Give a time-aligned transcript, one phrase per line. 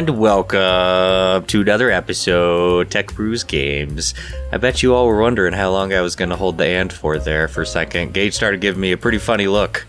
[0.00, 4.14] And welcome to another episode, Tech Brews Games.
[4.52, 6.92] I bet you all were wondering how long I was going to hold the and
[6.92, 8.12] for there for a second.
[8.14, 9.86] Gage started giving me a pretty funny look.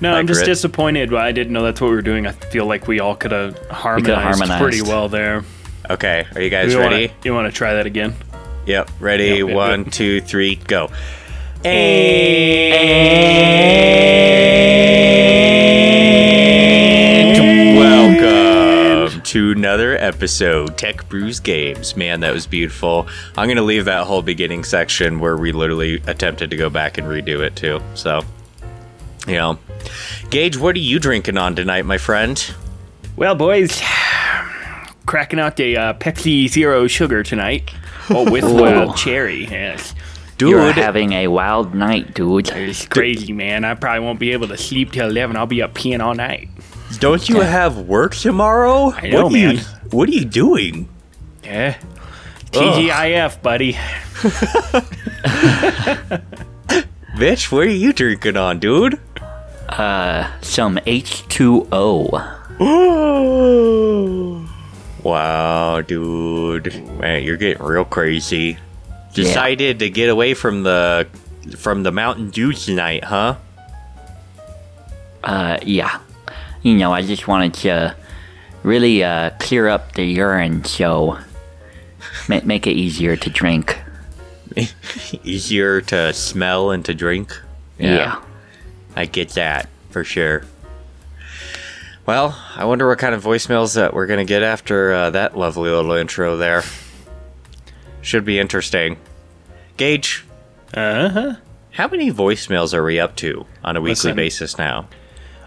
[0.00, 0.56] No, I'm just Accurate.
[0.56, 1.14] disappointed.
[1.14, 2.26] I didn't know that's what we were doing.
[2.26, 4.62] I feel like we all could have harmonized, harmonized.
[4.62, 5.44] pretty well there.
[5.90, 7.08] Okay, are you guys You ready?
[7.08, 8.14] Wanna, you want to try that again?
[8.66, 9.24] Yep, ready.
[9.26, 9.92] Yep, yep, One, yep.
[9.92, 10.90] two, three, go.
[11.66, 12.58] And
[17.78, 21.96] welcome to another episode, Tech Brews Games.
[21.96, 23.08] Man, that was beautiful.
[23.38, 27.06] I'm gonna leave that whole beginning section where we literally attempted to go back and
[27.06, 27.80] redo it too.
[27.94, 28.20] So,
[29.26, 29.58] you know,
[30.28, 32.54] Gage, what are you drinking on tonight, my friend?
[33.16, 33.80] Well, boys,
[35.06, 37.70] cracking out the uh, Pepsi Zero Sugar tonight.
[38.10, 39.46] Oh, with wild cherry.
[39.46, 39.94] Yes,
[40.36, 42.48] Dude, You're having a wild night, dude.
[42.50, 43.64] it's crazy, man.
[43.64, 45.36] I probably won't be able to sleep till eleven.
[45.36, 46.48] I'll be up peeing all night.
[46.98, 48.90] don't you have work tomorrow?
[48.92, 49.58] I know, what are You,
[49.90, 50.88] what are you doing?
[51.44, 51.78] Yeah,
[52.50, 53.74] TGIF, buddy.
[57.16, 58.98] Bitch, what are you drinking on, dude?
[59.68, 62.10] Uh, Some H2O.
[65.04, 66.74] wow, dude.
[66.98, 68.58] Man, you're getting real crazy.
[69.14, 71.06] Decided to get away from the
[71.56, 73.36] from the Mountain Dew tonight, huh?
[75.22, 76.00] Uh, yeah.
[76.62, 77.96] You know, I just wanted to
[78.62, 81.18] really uh, clear up the urine, so
[82.28, 83.78] ma- make it easier to drink.
[85.24, 87.36] Easier to smell and to drink.
[87.78, 88.22] Yeah.
[88.94, 90.44] I get that for sure.
[92.06, 95.70] Well, I wonder what kind of voicemails that we're gonna get after uh, that lovely
[95.70, 96.62] little intro there.
[98.04, 98.96] Should be interesting.
[99.76, 100.24] Gage,
[100.74, 101.34] Uh huh.
[101.72, 104.16] how many voicemails are we up to on a weekly Listen.
[104.16, 104.86] basis now?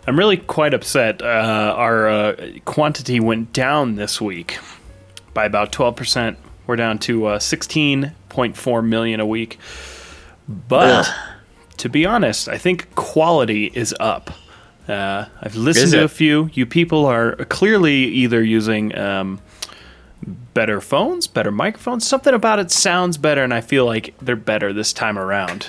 [0.07, 1.21] I'm really quite upset.
[1.21, 1.25] Uh,
[1.77, 2.35] our uh,
[2.65, 4.57] quantity went down this week
[5.33, 6.35] by about 12%.
[6.65, 9.59] We're down to uh, 16.4 million a week.
[10.47, 11.13] But
[11.77, 14.31] to be honest, I think quality is up.
[14.87, 16.03] Uh, I've listened Is to it?
[16.05, 16.49] a few.
[16.53, 19.39] You people are clearly either using um,
[20.23, 22.07] better phones, better microphones.
[22.07, 25.67] Something about it sounds better, and I feel like they're better this time around.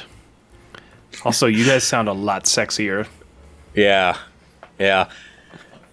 [1.24, 3.06] Also, you guys sound a lot sexier.
[3.74, 4.18] Yeah.
[4.78, 5.10] Yeah.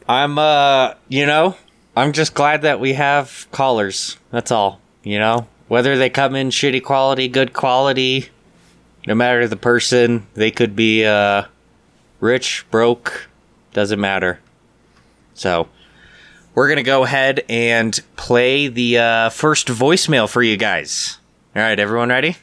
[0.08, 1.56] I'm uh, you know,
[1.96, 4.18] I'm just glad that we have callers.
[4.32, 4.80] That's all.
[5.04, 8.30] You know, whether they come in shitty quality, good quality,
[9.08, 11.44] no matter the person, they could be uh
[12.20, 13.30] rich, broke,
[13.74, 14.40] doesn't matter.
[15.34, 15.68] So,
[16.56, 21.18] we're going to go ahead and play the uh first voicemail for you guys.
[21.56, 22.38] All right, everyone ready?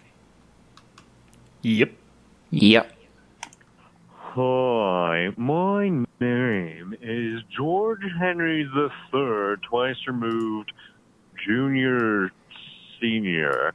[1.62, 1.92] Yep.
[2.50, 2.92] Yep.
[4.10, 5.88] Hi, my
[6.20, 10.72] name is George Henry III, twice removed,
[11.46, 12.30] junior,
[13.00, 13.74] senior,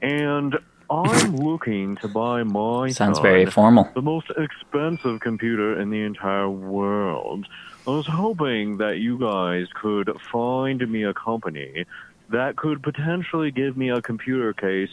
[0.00, 0.58] and
[0.90, 3.90] I'm looking to buy my Sounds son very formal.
[3.94, 7.46] the most expensive computer in the entire world.
[7.88, 11.86] I was hoping that you guys could find me a company
[12.28, 14.90] that could potentially give me a computer case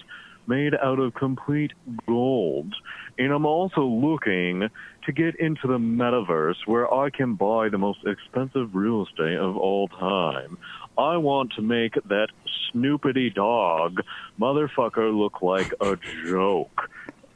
[0.47, 1.73] made out of complete
[2.07, 2.73] gold.
[3.19, 4.69] And I'm also looking
[5.05, 9.57] to get into the metaverse where I can buy the most expensive real estate of
[9.57, 10.57] all time.
[10.97, 12.29] I want to make that
[12.73, 13.99] snoopity dog
[14.39, 16.89] motherfucker look like a joke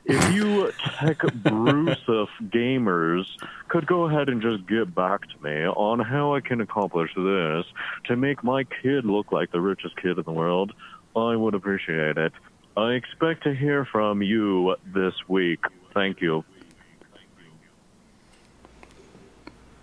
[0.09, 3.25] if you tech Brusif gamers
[3.67, 7.65] could go ahead and just get back to me on how I can accomplish this
[8.05, 10.73] to make my kid look like the richest kid in the world,
[11.15, 12.33] I would appreciate it.
[12.75, 15.63] I expect to hear from you this week.
[15.93, 16.43] Thank you.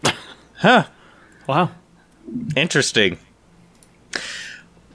[0.60, 0.84] Huh.
[1.47, 1.72] Wow.
[2.56, 3.19] Interesting.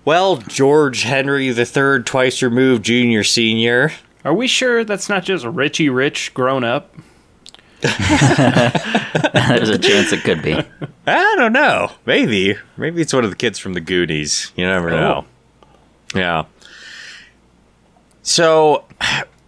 [0.04, 3.92] Well, George Henry III, twice removed, junior, senior.
[4.24, 6.96] Are we sure that's not just Richie Rich grown up?
[7.82, 10.54] There's a chance it could be.
[11.08, 11.92] I don't know.
[12.06, 12.56] Maybe.
[12.78, 14.52] Maybe it's one of the kids from the Goonies.
[14.56, 15.00] You never oh.
[15.00, 15.26] know.
[16.14, 16.46] Yeah.
[18.22, 18.86] So,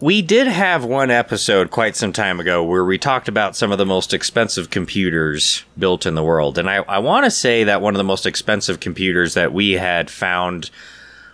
[0.04, 3.78] we did have one episode quite some time ago where we talked about some of
[3.78, 6.58] the most expensive computers built in the world.
[6.58, 9.74] And I, I want to say that one of the most expensive computers that we
[9.74, 10.72] had found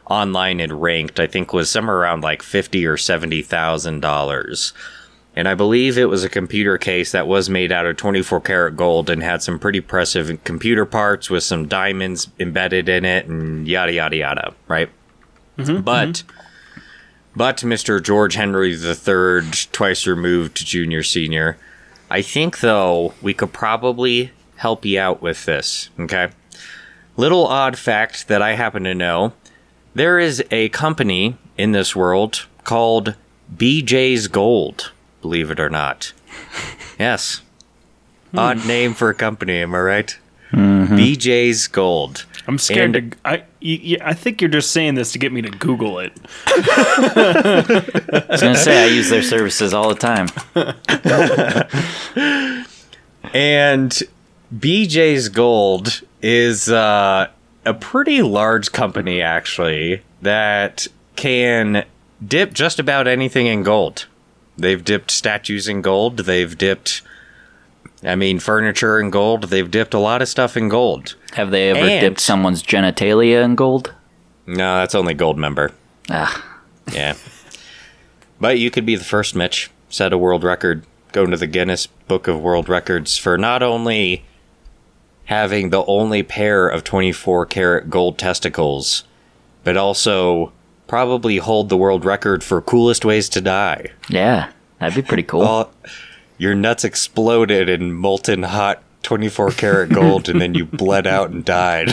[0.09, 4.73] online and ranked, I think, was somewhere around like fifty or seventy thousand dollars.
[5.35, 8.75] And I believe it was a computer case that was made out of 24 karat
[8.75, 13.67] gold and had some pretty impressive computer parts with some diamonds embedded in it and
[13.67, 14.89] yada yada yada, right?
[15.57, 15.81] Mm-hmm, mm-hmm.
[15.81, 16.23] but
[17.35, 18.03] but Mr.
[18.03, 21.57] George Henry III, twice removed junior senior,
[22.09, 25.89] I think though we could probably help you out with this.
[25.99, 26.29] Okay.
[27.15, 29.33] Little odd fact that I happen to know:
[29.93, 33.15] there is a company in this world called
[33.55, 34.91] BJ's Gold.
[35.21, 36.13] Believe it or not.
[36.99, 37.41] Yes.
[38.35, 40.17] Odd name for a company, am I right?
[40.51, 42.25] BJ's Gold.
[42.45, 43.43] I'm scared And- to.
[44.05, 46.11] I think you're just saying this to get me to Google it.
[46.47, 50.27] I was gonna say I use their services all the time.
[53.33, 53.91] And
[54.55, 57.29] BJ's Gold is uh,
[57.69, 61.85] a pretty large company, actually, that can
[62.25, 64.07] dip just about anything in gold.
[64.57, 66.17] They've dipped statues in gold.
[66.17, 67.01] They've dipped,
[68.03, 69.43] I mean, furniture in gold.
[69.45, 71.15] They've dipped a lot of stuff in gold.
[71.33, 73.93] Have they ever And- dipped someone's genitalia in gold?
[74.47, 75.71] No, that's only Goldmember.
[76.09, 76.43] Ah,
[76.91, 77.13] Yeah.
[78.41, 79.69] but you could be the first, Mitch.
[79.89, 80.83] Set a world record.
[81.11, 84.23] Go into the Guinness Book of World Records for not only
[85.29, 89.03] having the only pair of 24 karat gold testicles,
[89.63, 90.51] but also
[90.87, 93.85] probably hold the world record for coolest ways to die.
[94.09, 95.41] yeah, that'd be pretty cool.
[95.41, 95.71] Well,
[96.39, 101.45] your nuts exploded in molten hot 24 karat gold and then you bled out and
[101.45, 101.91] died.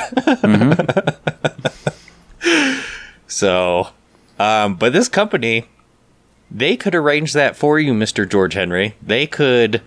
[3.26, 3.88] so,
[4.38, 5.66] um, but this company,
[6.50, 8.26] they could arrange that for you, Mr.
[8.26, 8.96] George Henry.
[9.02, 9.82] They could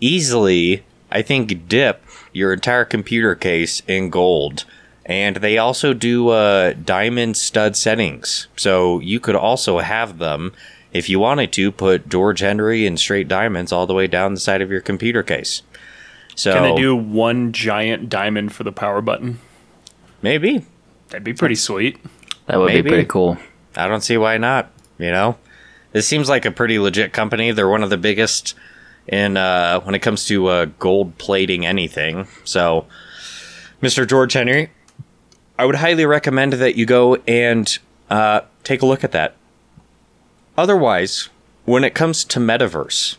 [0.00, 4.64] easily, I think, dip your entire computer case in gold.
[5.06, 8.46] And they also do uh, diamond stud settings.
[8.56, 10.52] So you could also have them,
[10.92, 14.40] if you wanted to, put George Henry and straight diamonds all the way down the
[14.40, 15.62] side of your computer case.
[16.36, 19.40] So Can they do one giant diamond for the power button?
[20.22, 20.64] maybe.
[21.08, 21.98] That'd be pretty sweet.
[22.46, 22.82] that would maybe.
[22.82, 23.36] be pretty cool.
[23.76, 24.70] I don't see why not.
[24.98, 25.38] You know,
[25.92, 27.50] this seems like a pretty legit company.
[27.50, 28.54] They're one of the biggest
[29.06, 32.26] in uh, when it comes to uh, gold plating anything.
[32.44, 32.86] So,
[33.82, 34.06] Mr.
[34.06, 34.70] George Henry,
[35.58, 39.36] I would highly recommend that you go and uh, take a look at that.
[40.56, 41.28] Otherwise,
[41.64, 43.16] when it comes to metaverse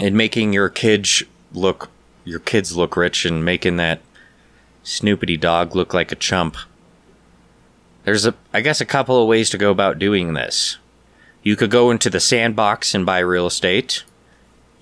[0.00, 1.22] and making your kids
[1.52, 1.90] look
[2.24, 4.00] your kids look rich and making that
[4.84, 6.56] snoopity dog look like a chump.
[8.04, 10.78] There's a I guess a couple of ways to go about doing this.
[11.42, 14.04] You could go into the sandbox and buy real estate.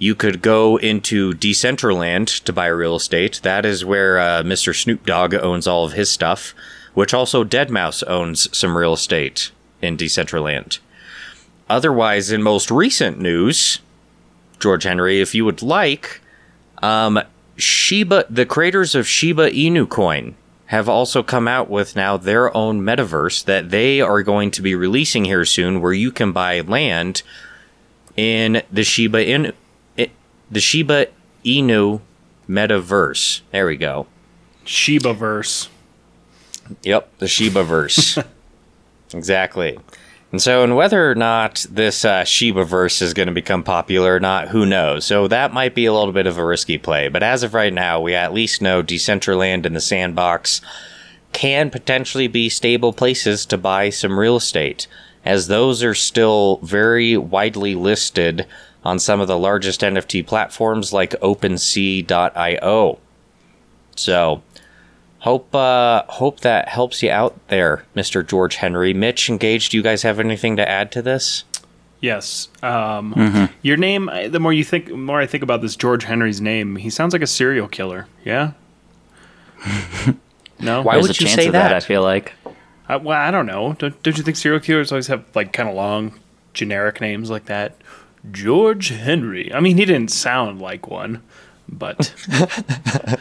[0.03, 3.39] You could go into Decentraland to buy real estate.
[3.45, 4.75] That is where uh, Mr.
[4.75, 6.57] Snoop Dogg owns all of his stuff,
[6.93, 10.81] which also Deadmau5 owns some real estate in Decentraland.
[11.71, 13.79] Otherwise, in most recent news,
[14.59, 16.21] George Henry, if you would like,
[16.83, 17.23] um,
[17.57, 20.35] Shiba, the creators of Shiba Inu coin
[20.67, 24.75] have also come out with now their own metaverse that they are going to be
[24.75, 27.23] releasing here soon, where you can buy land
[28.17, 29.53] in the Shiba Inu,
[30.53, 31.07] the Shiba
[31.45, 32.01] Inu
[32.49, 33.41] metaverse.
[33.51, 34.07] There we go.
[34.65, 35.69] Shiba verse.
[36.83, 38.19] Yep, the Shiba verse.
[39.15, 39.79] exactly.
[40.31, 44.17] And so, and whether or not this uh, Shiba verse is going to become popular
[44.17, 45.05] or not, who knows?
[45.05, 47.09] So that might be a little bit of a risky play.
[47.09, 50.61] But as of right now, we at least know Decentraland and the Sandbox
[51.33, 54.87] can potentially be stable places to buy some real estate,
[55.25, 58.47] as those are still very widely listed
[58.85, 62.99] on some of the largest NFT platforms like OpenSea.io.
[63.95, 64.43] So,
[65.23, 68.27] Hope uh hope that helps you out there, Mr.
[68.27, 68.93] George Henry.
[68.93, 71.45] Mitch, and Gage, do you guys have anything to add to this?
[72.01, 72.49] Yes.
[72.61, 74.11] Um, Your name.
[74.31, 76.75] The more you think, the more I think about this George Henry's name.
[76.75, 78.09] He sounds like a serial killer.
[78.25, 78.55] Yeah.
[80.59, 80.83] no.
[80.83, 81.69] Why There's would a you chance say of that?
[81.69, 81.77] that?
[81.77, 82.33] I feel like.
[82.89, 83.75] I, well, I don't know.
[83.75, 86.19] Don't, don't you think serial killers always have like kind of long,
[86.53, 87.77] generic names like that?
[88.31, 89.53] George Henry.
[89.53, 91.23] I mean, he didn't sound like one,
[91.69, 92.15] but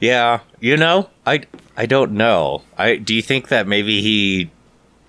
[0.00, 1.42] Yeah, you know, I
[1.76, 2.62] I don't know.
[2.76, 4.50] I do you think that maybe he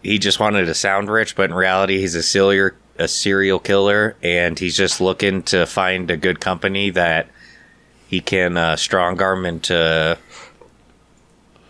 [0.01, 4.15] he just wanted to sound rich, but in reality he's a serial a serial killer
[4.24, 7.27] and he's just looking to find a good company that
[8.07, 10.17] he can uh, strong arm into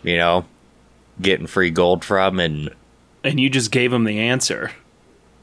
[0.02, 0.46] you know
[1.20, 2.70] getting free gold from and
[3.24, 4.70] and you just gave him the answer.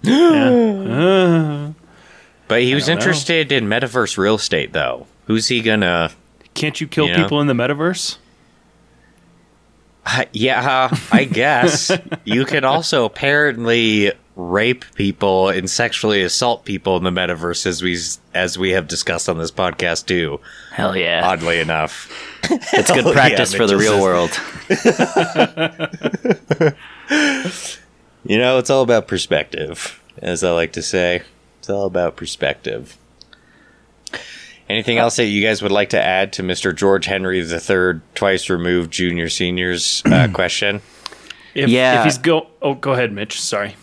[0.08, 1.72] Yeah.
[2.48, 3.00] but he was don't know.
[3.02, 5.08] interested in metaverse real estate though.
[5.28, 6.12] Who's he gonna
[6.54, 7.24] Can't you kill You know?
[7.24, 8.18] people in the metaverse?
[10.08, 11.92] Uh, yeah, I guess.
[12.26, 17.98] you can also apparently rape people and sexually assault people in the metaverse as we
[18.36, 20.40] as we have discussed on this podcast too.
[20.74, 21.22] Hell yeah!
[21.26, 22.12] Oddly enough.
[22.44, 24.30] it's good Oh, yeah, practice for the real says- world.
[28.26, 31.22] You know, it's all about perspective, as I like to say.
[31.60, 32.98] It's all about perspective.
[34.68, 36.76] Anything else that you guys would like to add to Mr.
[36.76, 40.82] George Henry III, twice removed junior seniors uh, question?
[41.54, 42.00] If, Yeah.
[42.00, 43.40] If he's go, oh, go ahead, Mitch.
[43.40, 43.76] Sorry.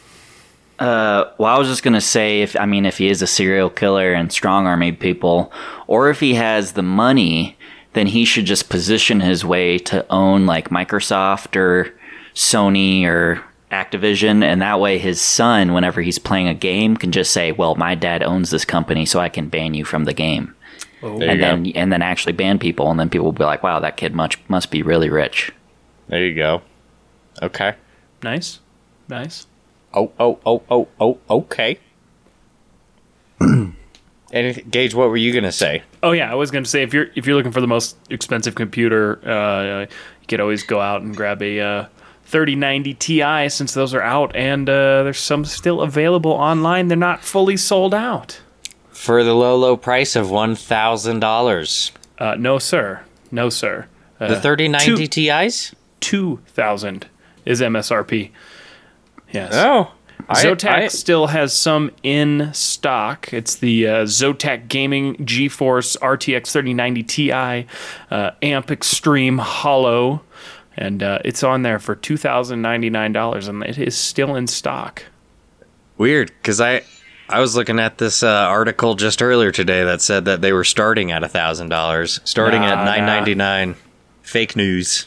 [0.80, 3.70] Uh, well, I was just gonna say, if I mean, if he is a serial
[3.70, 5.52] killer and strong arming people,
[5.86, 7.56] or if he has the money,
[7.92, 11.94] then he should just position his way to own like Microsoft or
[12.34, 17.32] Sony or Activision, and that way his son, whenever he's playing a game, can just
[17.32, 20.54] say, "Well, my dad owns this company, so I can ban you from the game,"
[21.00, 21.46] There you and go.
[21.46, 24.14] then and then actually ban people, and then people will be like, "Wow, that kid
[24.14, 25.50] much must be really rich."
[26.08, 26.62] There you go.
[27.40, 27.74] Okay.
[28.22, 28.60] Nice.
[29.08, 29.46] Nice.
[29.94, 31.78] Oh, oh, oh, oh, oh, okay.
[34.34, 35.82] And Gage, what were you going to say?
[36.02, 37.98] Oh yeah, I was going to say if you're if you're looking for the most
[38.08, 41.86] expensive computer, uh, you could always go out and grab a uh,
[42.32, 46.88] 3090 Ti since those are out, and uh, there's some still available online.
[46.88, 48.40] They're not fully sold out.
[48.88, 51.90] For the low, low price of $1,000.
[52.18, 53.86] Uh, no sir, no sir.
[54.20, 55.74] Uh, The 3090 two- Ti's?
[56.00, 57.06] two thousand
[57.44, 58.30] is MSRP.
[59.32, 59.52] Yes.
[59.54, 59.92] Oh.
[60.28, 63.32] I- Zotac I- still has some in stock.
[63.32, 67.32] It's the uh, Zotac Gaming GeForce RTX 3090 Ti
[68.10, 70.22] uh, Amp Extreme Holo,
[70.82, 74.34] and uh, it's on there for two thousand ninety nine dollars, and it is still
[74.34, 75.04] in stock.
[75.96, 76.82] Weird, because I
[77.28, 80.64] I was looking at this uh, article just earlier today that said that they were
[80.64, 82.84] starting at thousand dollars, starting Nah, at nah.
[82.84, 83.76] nine ninety nine.
[84.22, 85.06] Fake news.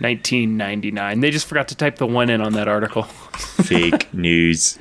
[0.00, 1.20] Nineteen ninety nine.
[1.20, 3.02] They just forgot to type the one in on that article.
[3.34, 4.78] Fake news.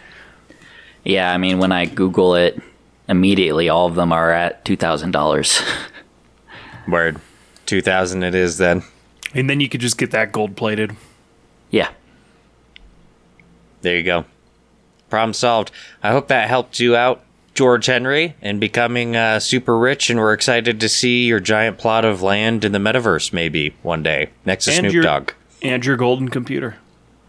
[1.06, 2.60] Yeah, I mean, when I Google it,
[3.08, 5.62] immediately all of them are at two thousand dollars.
[6.90, 7.22] Word.
[7.66, 8.84] Two thousand it is then.
[9.34, 10.96] And then you could just get that gold plated.
[11.72, 11.90] yeah.
[13.82, 14.26] There you go.
[15.10, 15.70] Problem solved.
[16.02, 17.22] I hope that helped you out,
[17.54, 22.04] George Henry, in becoming uh, super rich, and we're excited to see your giant plot
[22.04, 25.86] of land in the metaverse maybe one day next to And Snoop your- Dogg And
[25.86, 26.78] your golden computer.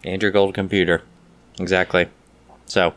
[0.03, 1.03] and your gold computer.
[1.59, 2.07] Exactly.
[2.65, 2.93] So,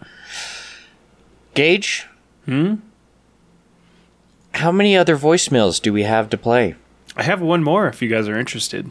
[1.54, 2.06] Gage.
[2.46, 2.76] Hmm.
[4.54, 6.76] How many other voicemails do we have to play?
[7.16, 8.90] I have one more if you guys are interested.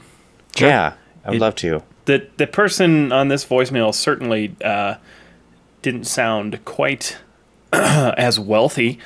[0.58, 0.94] Yeah,
[1.26, 1.84] I would It- love to.
[2.06, 4.96] the the person on this voicemail certainly uh,
[5.82, 7.18] didn't sound quite
[7.74, 9.00] as wealthy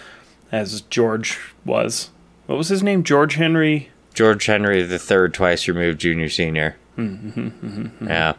[0.51, 2.10] as George was.
[2.48, 3.03] What was his name?
[3.03, 3.89] George Henry.
[4.13, 6.75] George Henry the Third, twice removed junior senior.
[6.98, 8.08] Mm-hmm, mm-hmm, mm-hmm.
[8.08, 8.34] Yeah,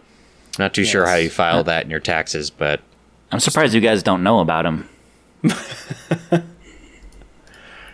[0.59, 2.81] not too sure how you file that in your taxes, but
[3.33, 4.88] I'm surprised you guys don't know about him.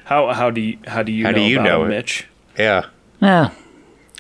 [0.05, 1.97] How how do you how do you How know do you about know him, it?
[1.97, 2.27] Mitch?
[2.61, 2.87] Yeah,
[3.21, 3.51] Yeah.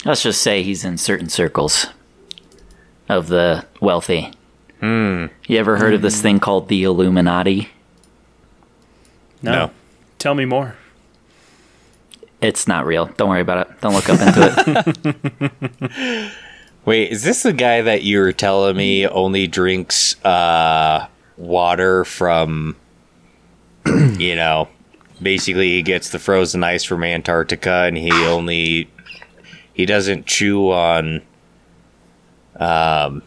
[0.04, 1.86] Let's just say he's in certain circles
[3.08, 4.32] of the wealthy.
[4.80, 5.26] Hmm.
[5.46, 7.68] You ever heard of this thing called the Illuminati?
[9.42, 9.52] No.
[9.52, 9.70] No.
[10.18, 10.76] Tell me more.
[12.40, 13.06] It's not real.
[13.18, 13.80] Don't worry about it.
[13.82, 16.32] Don't look up into it.
[16.86, 21.06] Wait, is this the guy that you were telling me only drinks uh,
[21.36, 22.74] water from,
[23.86, 24.68] you know,
[25.22, 28.90] basically he gets the frozen ice from Antarctica and he only,
[29.72, 31.22] he doesn't chew on,
[32.56, 33.22] um,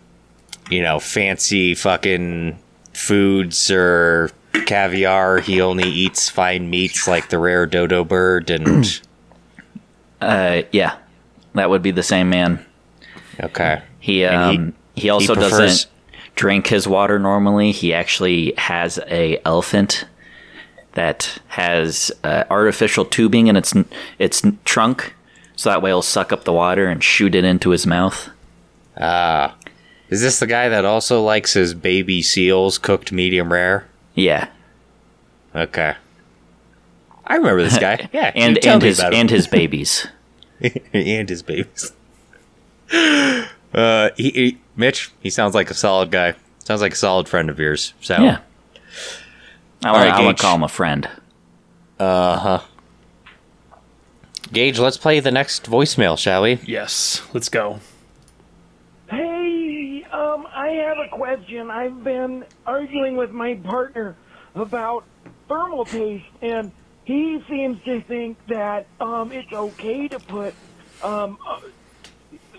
[0.70, 2.58] you know, fancy fucking
[2.94, 4.30] foods or
[4.66, 5.40] caviar.
[5.40, 9.02] He only eats fine meats like the rare dodo bird and,
[10.22, 10.98] Uh, yeah,
[11.54, 12.66] that would be the same man.
[13.42, 13.82] okay.
[14.00, 15.92] He And he- um he, also prefers- doesn't
[16.36, 17.74] drink his water normally.
[17.74, 20.06] He actually has a elephant
[20.94, 23.74] that has uh, artificial tubing in its
[24.20, 25.14] its trunk,
[25.56, 28.30] so that way he'll suck up the water and shoot it into his mouth.
[29.00, 29.56] Ah.
[30.10, 33.88] Is this the guy that also likes his baby seals cooked medium rare?
[34.14, 34.50] Yeah,
[35.56, 35.96] Okay.
[37.26, 38.10] I remember this guy.
[38.14, 38.32] Yeah.
[38.36, 40.08] and and his and his babies.
[40.94, 41.94] and his babies.
[42.94, 46.36] Uh, he, he, Mitch, he sounds like a solid guy.
[46.64, 47.94] Sounds like a solid friend of yours.
[48.02, 48.40] So, Yeah,
[49.84, 50.38] I right, want Gage.
[50.38, 51.10] to call him a friend.
[52.00, 52.62] Uh huh.
[54.52, 56.60] Gage, let's play the next voicemail, shall we?
[56.66, 57.22] Yes.
[57.34, 57.80] Let's go.
[59.10, 61.72] Hey, um, I have a question.
[61.72, 64.16] I've been arguing with my partner
[64.56, 65.06] about
[65.50, 66.72] thermal paste, and
[67.06, 70.54] he seems to think that um, it's okay to put
[71.04, 71.60] um, uh,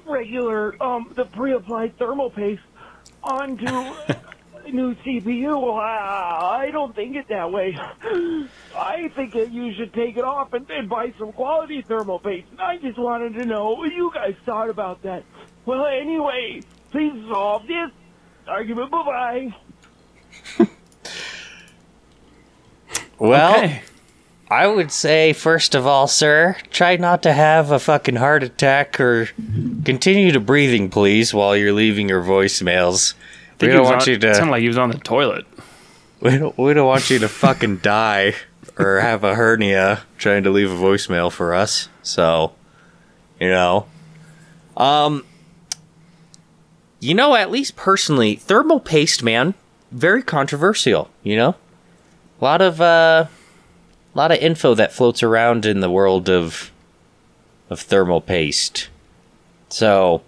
[0.07, 2.62] regular, um, the pre-applied thermal paste
[3.23, 4.16] onto a
[4.73, 5.78] new CPU.
[5.80, 7.76] I, I don't think it that way.
[8.76, 12.47] I think that you should take it off and, and buy some quality thermal paste.
[12.59, 15.25] I just wanted to know what you guys thought about that.
[15.66, 17.90] Well, anyway, please solve this
[18.47, 18.90] argument.
[18.90, 19.52] Bye
[20.59, 20.66] bye.
[23.18, 23.83] Well, Okay.
[24.50, 29.00] I would say, first of all, sir, try not to have a fucking heart attack
[29.00, 29.26] or
[29.85, 33.14] continue to breathing, please, while you're leaving your voicemails.
[33.66, 34.35] We don't want on- you to.
[34.35, 35.47] Sound like he was on the toilet.
[36.21, 38.35] We don't, we don't want you to fucking die
[38.78, 41.88] or have a hernia trying to leave a voicemail for us.
[42.02, 42.52] So,
[43.40, 43.87] you know.
[44.76, 45.25] Um
[47.00, 49.52] You know, at least personally, thermal paste, man,
[49.92, 51.56] very controversial, you know?
[52.40, 56.71] A lot of uh a lot of info that floats around in the world of
[57.71, 58.88] of thermal paste.
[59.68, 60.23] So,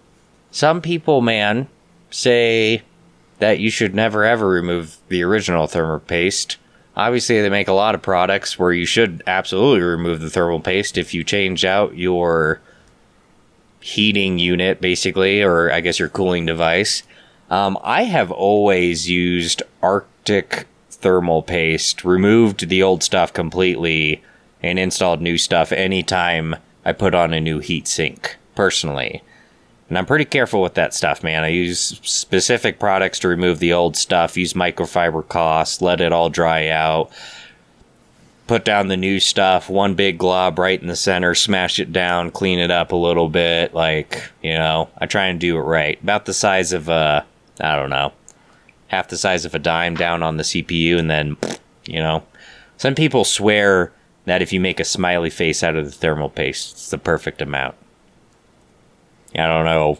[0.50, 1.68] some people, man,
[2.10, 2.82] say
[3.38, 6.56] that you should never ever remove the original thermal paste.
[6.96, 10.96] Obviously, they make a lot of products where you should absolutely remove the thermal paste
[10.96, 12.60] if you change out your
[13.80, 17.02] heating unit, basically, or I guess your cooling device.
[17.50, 24.22] Um, I have always used Arctic thermal paste, removed the old stuff completely,
[24.62, 29.22] and installed new stuff anytime I put on a new heat sink, personally.
[29.88, 31.44] And I'm pretty careful with that stuff, man.
[31.44, 36.28] I use specific products to remove the old stuff, use microfiber cloths, let it all
[36.28, 37.10] dry out,
[38.48, 42.32] put down the new stuff, one big glob right in the center, smash it down,
[42.32, 43.74] clean it up a little bit.
[43.74, 46.02] Like, you know, I try and do it right.
[46.02, 47.24] About the size of a,
[47.60, 48.12] I don't know,
[48.88, 51.36] half the size of a dime down on the CPU, and then,
[51.86, 52.24] you know,
[52.76, 53.92] some people swear
[54.24, 57.40] that if you make a smiley face out of the thermal paste, it's the perfect
[57.40, 57.76] amount.
[59.38, 59.98] I don't know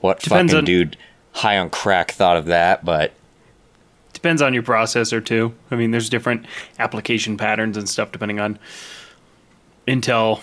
[0.00, 0.96] what Depends fucking on- dude
[1.32, 3.12] high on crack thought of that, but
[4.14, 5.54] Depends on your processor too.
[5.70, 6.44] I mean, there's different
[6.80, 8.58] application patterns and stuff depending on
[9.86, 10.40] Intel,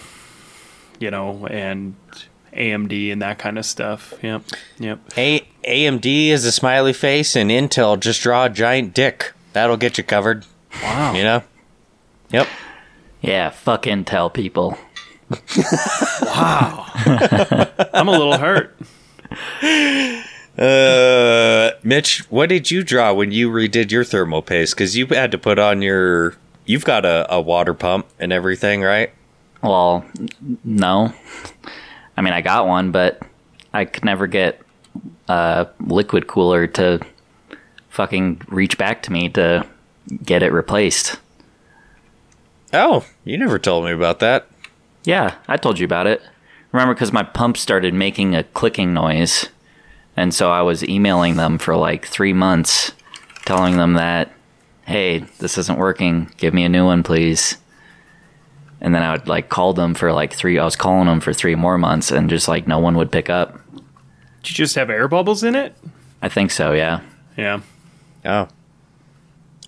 [0.99, 1.95] you know, and
[2.53, 4.13] AMD and that kind of stuff.
[4.21, 4.43] Yep,
[4.79, 4.99] yep.
[5.17, 9.33] A- AMD is a smiley face, and Intel just draw a giant dick.
[9.53, 10.45] That'll get you covered.
[10.81, 11.13] Wow.
[11.13, 11.43] You know?
[12.31, 12.47] Yep.
[13.21, 14.77] Yeah, fuck Intel people.
[17.93, 18.77] I'm a little hurt.
[20.57, 24.75] Uh, Mitch, what did you draw when you redid your thermal paste?
[24.75, 26.35] Because you had to put on your.
[26.65, 29.11] You've got a, a water pump and everything, right?
[29.61, 30.05] Well,
[30.63, 31.13] no.
[32.17, 33.21] I mean, I got one, but
[33.73, 34.61] I could never get
[35.27, 37.01] a liquid cooler to
[37.89, 39.65] fucking reach back to me to
[40.23, 41.19] get it replaced.
[42.73, 44.47] Oh, you never told me about that.
[45.05, 46.21] Yeah, I told you about it.
[46.71, 49.49] Remember, because my pump started making a clicking noise.
[50.17, 52.91] And so I was emailing them for like three months,
[53.45, 54.31] telling them that,
[54.85, 56.31] hey, this isn't working.
[56.37, 57.57] Give me a new one, please.
[58.81, 61.33] And then I would like call them for like three, I was calling them for
[61.33, 63.59] three more months and just like no one would pick up.
[64.43, 65.75] Did you just have air bubbles in it?
[66.21, 67.01] I think so, yeah.
[67.37, 67.61] Yeah.
[68.23, 68.47] Oh.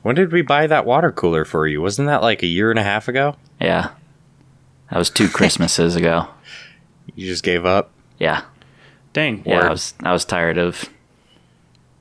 [0.04, 1.82] When did we buy that water cooler for you?
[1.82, 3.36] Wasn't that like a year and a half ago?
[3.60, 3.92] Yeah.
[4.90, 6.28] That was two Christmases ago.
[7.16, 7.92] You just gave up?
[8.20, 8.44] Yeah.
[9.14, 9.44] Dang.
[9.46, 10.90] Yeah, I was I was tired of.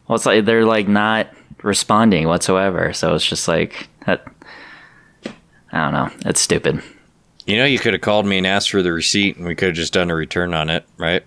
[0.06, 1.28] Well, it's like they're like not
[1.62, 2.92] responding whatsoever.
[2.92, 4.24] So it's just like that.
[5.72, 6.10] I don't know.
[6.28, 6.82] It's stupid.
[7.46, 9.68] You know, you could have called me and asked for the receipt, and we could
[9.68, 11.22] have just done a return on it, right?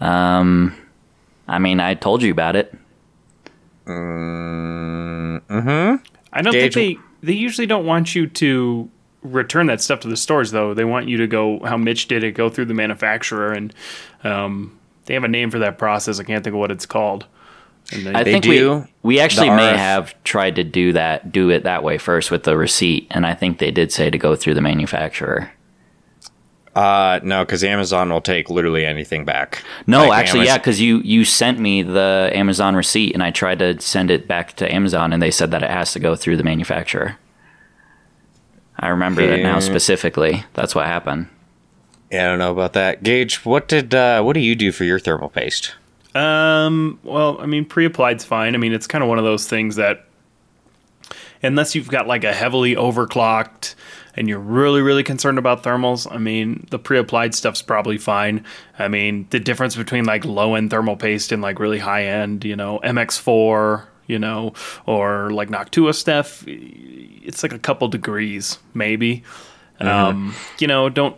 [0.00, 0.76] Um,
[1.46, 2.74] I mean, I told you about it.
[3.86, 5.96] Mm hmm.
[6.32, 8.90] I don't Gage- think they they usually don't want you to
[9.22, 10.74] return that stuff to the stores though.
[10.74, 13.74] They want you to go how Mitch did it, go through the manufacturer and
[14.24, 16.20] um, they have a name for that process.
[16.20, 17.26] I can't think of what it's called.
[17.92, 21.32] And then- I They think do we we actually may have tried to do that,
[21.32, 24.18] do it that way first with the receipt, and I think they did say to
[24.18, 25.50] go through the manufacturer.
[26.76, 29.64] Uh, no, because Amazon will take literally anything back.
[29.86, 33.30] No, Like actually, Amaz- yeah, because you you sent me the Amazon receipt, and I
[33.32, 36.14] tried to send it back to Amazon, and they said that it has to go
[36.14, 37.16] through the manufacturer.
[38.78, 40.44] I remember that now specifically.
[40.54, 41.28] That's what happened.
[42.10, 43.02] Yeah, I don't know about that.
[43.02, 45.74] Gage, what did uh, what do you do for your thermal paste?
[46.14, 48.54] Um, well, I mean, pre-applied's fine.
[48.54, 50.06] I mean, it's kind of one of those things that
[51.42, 53.74] unless you've got like a heavily overclocked
[54.16, 58.44] and you're really really concerned about thermals, I mean, the pre-applied stuff's probably fine.
[58.78, 62.80] I mean, the difference between like low-end thermal paste and like really high-end, you know,
[62.82, 64.52] MX4, you know,
[64.86, 69.22] or like Noctua stuff, it's like a couple degrees maybe.
[69.78, 71.16] Um, you know, don't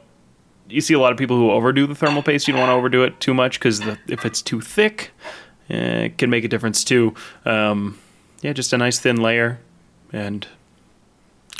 [0.68, 2.46] you see a lot of people who overdo the thermal paste.
[2.46, 5.12] You don't want to overdo it too much because if it's too thick,
[5.70, 7.14] eh, it can make a difference too.
[7.46, 7.98] Um,
[8.42, 9.60] yeah, just a nice thin layer,
[10.12, 10.46] and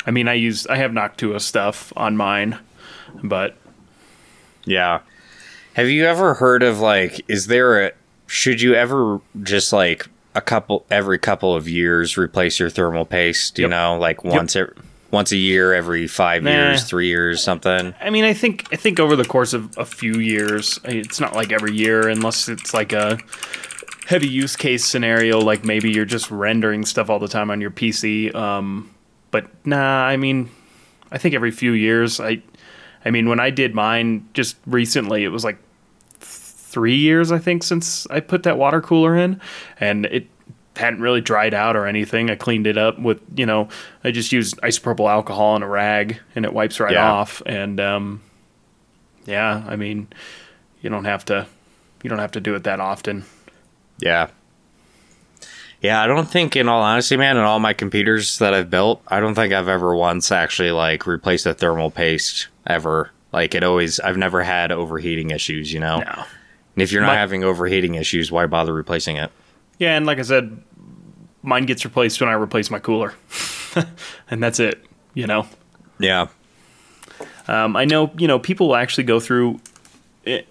[0.05, 2.59] I mean, I use I have Noctua stuff on mine,
[3.23, 3.57] but
[4.65, 4.99] Yeah.
[5.73, 7.91] Have you ever heard of like is there a
[8.27, 13.57] should you ever just like a couple every couple of years replace your thermal paste,
[13.59, 13.69] you Yep.
[13.71, 14.73] know, like once every
[15.11, 16.51] once a year, every five Nah.
[16.51, 17.93] years, three years, something.
[18.01, 21.35] I mean, I think I think over the course of a few years, it's not
[21.35, 23.17] like every year, unless it's like a
[24.07, 27.71] heavy use case scenario, like maybe you're just rendering stuff all the time on your
[27.71, 28.33] PC.
[28.33, 28.89] Um,
[29.31, 30.49] but nah, I mean,
[31.11, 32.19] I think every few years.
[32.21, 32.41] I,
[33.03, 35.57] I mean, when I did mine just recently, it was like
[36.71, 39.39] three years, I think, since I put that water cooler in,
[39.79, 40.27] and it
[40.77, 42.29] hadn't really dried out or anything.
[42.31, 43.67] I cleaned it up with, you know,
[44.03, 47.11] I just used isopropyl alcohol and a rag, and it wipes right Yeah.
[47.11, 47.41] off.
[47.45, 48.21] And um,
[49.25, 50.07] yeah, I mean,
[50.81, 51.45] you don't have to,
[52.03, 53.25] you don't have to do it that often.
[53.99, 54.29] Yeah.
[55.81, 59.01] Yeah, I don't think, in all honesty, man, in all my computers that I've built,
[59.07, 63.11] I don't think I've ever once actually like replaced a thermal paste ever.
[63.33, 65.99] Like it always, I've never had overheating issues, you know.
[65.99, 66.23] No.
[66.75, 69.31] And if you're not My- having overheating issues, why bother replacing it?
[69.77, 70.61] Yeah, and like I said,
[71.41, 73.13] mine gets replaced when I replace my cooler,
[74.29, 74.85] and that's it.
[75.13, 75.47] You know.
[75.99, 76.27] Yeah.
[77.47, 79.59] Um, I know, you know, people will actually go through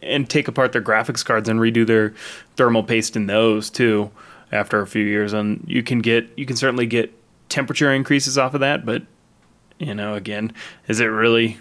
[0.02, 2.12] and take apart their graphics cards and redo their
[2.56, 4.10] thermal paste in those too
[4.52, 7.12] after a few years, and you can get you can certainly get
[7.48, 8.84] temperature increases off of that.
[8.84, 9.02] But
[9.78, 10.52] you know, again,
[10.88, 11.58] is it really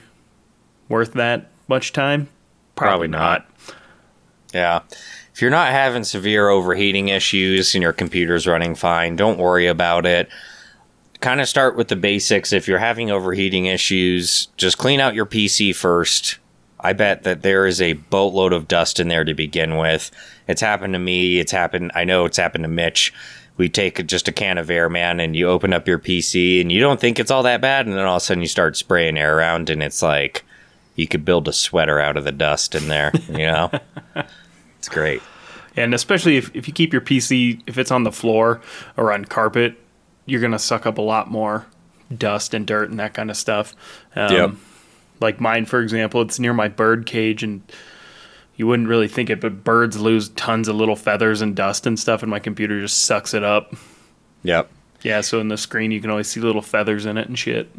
[0.87, 2.27] worth that much time?
[2.75, 3.48] Probably not.
[4.53, 4.81] Yeah.
[5.33, 10.05] If you're not having severe overheating issues and your computer's running fine, don't worry about
[10.05, 10.27] it.
[11.21, 12.53] Kind of start with the basics.
[12.53, 16.39] If you're having overheating issues, just clean out your PC first.
[16.79, 20.11] I bet that there is a boatload of dust in there to begin with.
[20.47, 21.39] It's happened to me.
[21.39, 21.91] It's happened.
[21.93, 23.13] I know it's happened to Mitch.
[23.57, 26.71] We take just a can of air, man, and you open up your PC and
[26.71, 27.85] you don't think it's all that bad.
[27.85, 30.45] And then all of a sudden you start spraying air around and it's like
[30.99, 33.71] you could build a sweater out of the dust in there, you know?
[34.77, 35.21] it's great.
[35.75, 38.59] And especially if, if you keep your PC, if it's on the floor
[38.97, 39.75] or on carpet,
[40.25, 41.65] you're going to suck up a lot more
[42.15, 43.75] dust and dirt and that kind of stuff.
[44.15, 44.51] Um, Yep.
[45.21, 47.61] Like mine, for example, it's near my bird cage, and
[48.55, 51.99] you wouldn't really think it, but birds lose tons of little feathers and dust and
[51.99, 53.73] stuff, and my computer just sucks it up.
[54.43, 54.69] Yep.
[55.01, 57.69] Yeah, so in the screen, you can always see little feathers in it and shit.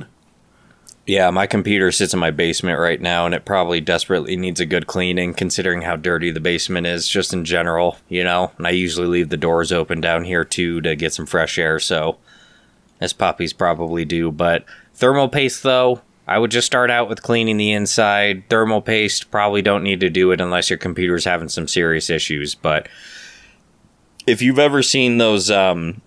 [1.10, 4.64] Yeah, my computer sits in my basement right now, and it probably desperately needs a
[4.64, 8.52] good cleaning, considering how dirty the basement is, just in general, you know.
[8.58, 11.80] And I usually leave the doors open down here too to get some fresh air,
[11.80, 12.18] so
[13.00, 14.30] as puppies probably do.
[14.30, 18.48] But thermal paste, though, I would just start out with cleaning the inside.
[18.48, 22.54] Thermal paste, probably don't need to do it unless your computer's having some serious issues.
[22.54, 22.88] But
[24.28, 26.02] if you've ever seen those, um,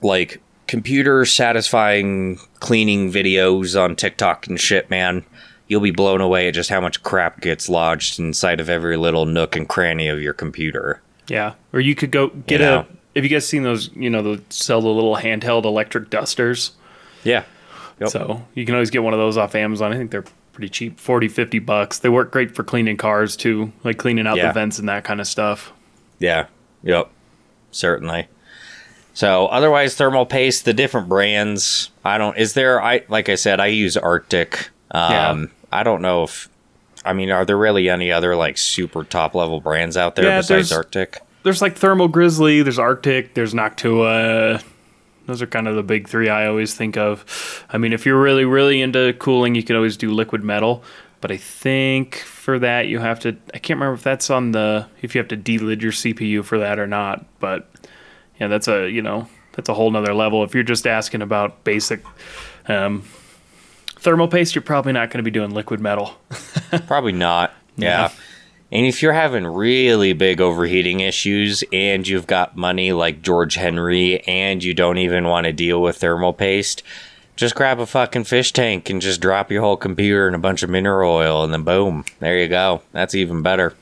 [0.00, 0.40] like
[0.70, 5.24] computer satisfying cleaning videos on TikTok and shit, man,
[5.66, 9.26] you'll be blown away at just how much crap gets lodged inside of every little
[9.26, 11.00] nook and cranny of your computer.
[11.26, 12.78] Yeah, or you could go get You know.
[12.78, 12.86] a.
[13.16, 13.90] Have you guys seen those?
[13.96, 16.70] You know, they sell the little handheld electric dusters.
[17.24, 17.42] Yeah.
[17.98, 18.08] Yep.
[18.10, 19.92] So you can always get one of those off Amazon.
[19.92, 21.98] I think they're pretty cheap 40, 50 bucks.
[21.98, 24.46] They work great for cleaning cars too, like cleaning out Yeah.
[24.48, 25.72] the vents and that kind of stuff.
[26.20, 26.46] Yeah.
[26.84, 27.10] Yep.
[27.72, 28.28] Certainly.
[29.12, 33.60] So otherwise thermal paste, the different brands, I don't is there I like I said,
[33.60, 34.70] I use Arctic.
[34.90, 35.46] Um Yeah.
[35.72, 36.48] I don't know if
[37.04, 40.38] I mean, are there really any other like super top level brands out there Yeah,
[40.38, 41.18] besides there's- Arctic?
[41.42, 44.62] There's like Thermal Grizzly, there's Arctic, there's Noctua.
[45.26, 47.64] Those are kind of the big three I always think of.
[47.70, 50.82] I mean, if you're really, really into cooling, you can always do liquid metal.
[51.22, 53.36] But I think for that you have to.
[53.54, 56.58] I can't remember if that's on the if you have to delid your CPU for
[56.58, 57.24] that or not.
[57.38, 57.70] But
[58.40, 60.42] yeah, that's a you know that's a whole nother level.
[60.42, 62.02] If you're just asking about basic
[62.66, 63.02] um,
[63.96, 66.16] thermal paste, you're probably not going to be doing liquid metal.
[66.86, 67.52] Probably not.
[67.76, 68.10] Yeah.
[68.72, 74.20] And if you're having really big overheating issues and you've got money like George Henry
[74.20, 76.84] and you don't even want to deal with thermal paste,
[77.34, 80.62] just grab a fucking fish tank and just drop your whole computer in a bunch
[80.62, 82.82] of mineral oil and then boom, there you go.
[82.92, 83.74] That's even better.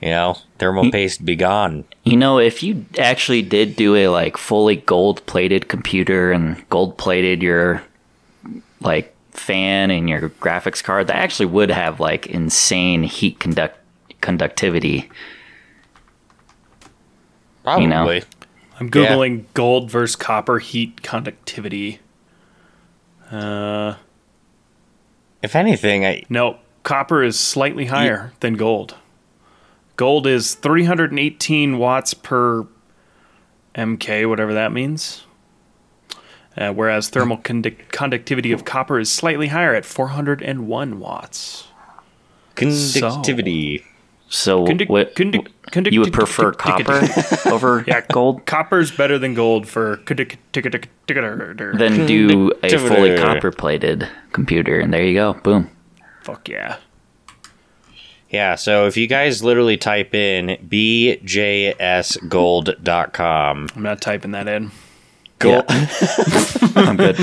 [0.00, 1.84] You know, thermal paste be gone.
[2.04, 6.98] You know, if you actually did do a like fully gold plated computer and gold
[6.98, 7.82] plated your
[8.80, 13.78] like fan and your graphics card, that actually would have like insane heat conduct
[14.20, 15.08] conductivity.
[17.62, 17.84] Probably.
[17.84, 18.20] You know.
[18.78, 22.00] I'm googling gold versus copper heat conductivity.
[23.30, 23.94] Uh,
[25.42, 28.94] If anything, I no, copper is slightly higher than gold.
[29.96, 32.66] Gold is 318 watts per
[33.74, 35.24] MK, whatever that means.
[36.56, 41.68] Uh, whereas thermal conduc- conductivity of copper is slightly higher at 401 watts.
[42.54, 43.84] conductivity.
[44.28, 48.00] So Kundi- what, kundi- kundi- you would prefer kundi- copper over Yeah.
[48.10, 48.44] gold?
[48.46, 53.22] Copper's better than gold for then Then do a fully Conductivity.
[53.22, 55.34] copper plated computer, and there you go.
[55.34, 55.70] Boom.
[56.22, 56.76] fuck yeah.
[58.30, 64.72] Yeah, so if you guys literally type in bjsgold.com, I'm not typing that in.
[65.38, 67.18] gold, I'm good.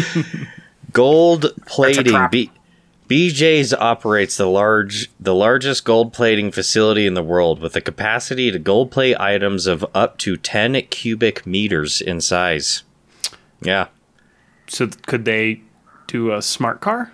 [0.94, 2.28] gold plating.
[2.32, 2.50] B,
[3.10, 8.50] BJ's operates the large the largest gold plating facility in the world with a capacity
[8.50, 12.84] to gold plate items of up to 10 cubic meters in size.
[13.62, 13.88] Yeah.
[14.68, 15.62] So could they
[16.08, 17.12] do a smart car?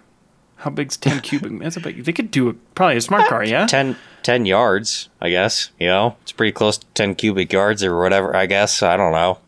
[0.59, 1.59] How big's 10 cubic?
[1.59, 2.03] That's a big.
[2.03, 3.65] They could do a, probably a smart car, yeah.
[3.65, 5.71] 10, 10 yards, I guess.
[5.79, 8.83] You know, it's pretty close to 10 cubic yards or whatever, I guess.
[8.83, 9.39] I don't know.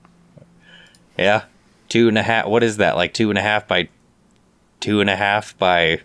[1.18, 1.44] Yeah.
[1.90, 2.46] Two and a half.
[2.48, 2.96] What is that?
[2.96, 3.90] Like two and a half by
[4.80, 6.02] two and a half by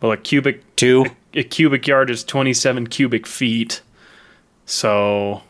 [0.00, 1.06] Well, a cubic two?
[1.34, 3.82] a cubic yard is 27 cubic feet.
[4.64, 5.42] So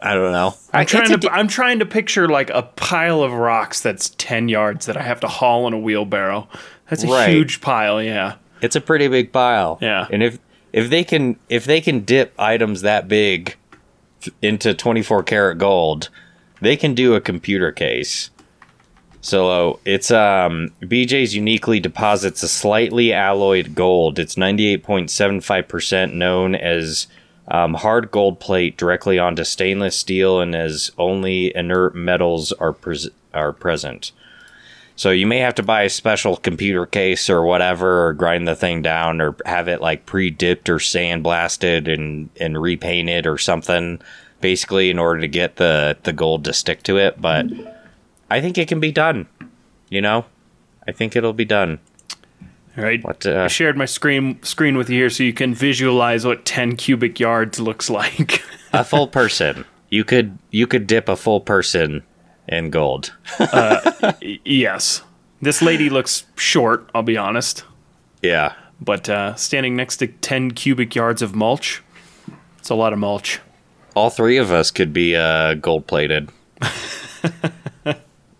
[0.00, 0.54] I don't know.
[0.72, 4.86] I'm trying to I'm trying to picture like a pile of rocks that's 10 yards
[4.86, 6.48] that I have to haul in a wheelbarrow.
[6.88, 7.30] That's a Right.
[7.30, 8.34] huge pile, yeah.
[8.60, 9.78] It's a pretty big pile.
[9.80, 10.06] Yeah.
[10.10, 10.38] And if
[10.72, 13.56] if they can if they can dip items that big
[14.42, 16.08] into 24 karat gold,
[16.60, 18.30] they can do a computer case.
[19.20, 24.18] So it's um BJ's uniquely deposits a slightly alloyed gold.
[24.18, 27.06] It's 98.75% known as
[27.48, 33.10] um, hard gold plate directly onto stainless steel and as only inert metals are pres-
[33.34, 34.12] are present.
[34.96, 38.54] So you may have to buy a special computer case or whatever, or grind the
[38.54, 44.00] thing down, or have it like pre-dipped or sandblasted and and repainted or something,
[44.40, 47.20] basically in order to get the the gold to stick to it.
[47.20, 47.46] But
[48.30, 49.26] I think it can be done.
[49.88, 50.26] You know,
[50.86, 51.80] I think it'll be done.
[52.76, 53.02] All right.
[53.04, 56.44] What, uh, I shared my screen screen with you here so you can visualize what
[56.44, 58.42] 10 cubic yards looks like.
[58.72, 59.64] A full person.
[59.90, 62.04] You could you could dip a full person
[62.48, 63.14] in gold.
[63.40, 65.02] Y- yes.
[65.42, 67.64] This lady looks short, I'll be honest.
[68.22, 68.54] Yeah.
[68.80, 71.82] But uh, standing next to 10 cubic yards of mulch,
[72.58, 73.40] it's a lot of mulch.
[73.94, 76.30] All three of us could be uh, gold plated.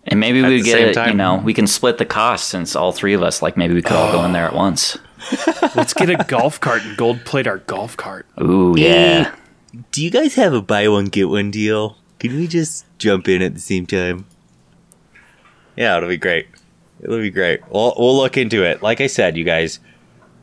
[0.07, 2.75] And maybe we the get same it, you know, we can split the cost since
[2.75, 4.97] all three of us, like maybe we could all go in there at once.
[5.75, 8.27] Let's get a golf cart and gold plate our golf cart.
[8.39, 9.33] Ooh, yeah.
[9.91, 11.97] Do you guys have a buy one get one deal?
[12.27, 14.25] Can we just jump in at the same time?
[15.75, 16.47] Yeah, it'll be great.
[17.01, 17.59] It'll be great.
[17.69, 18.81] We'll we'll look into it.
[18.81, 19.79] Like I said, you guys,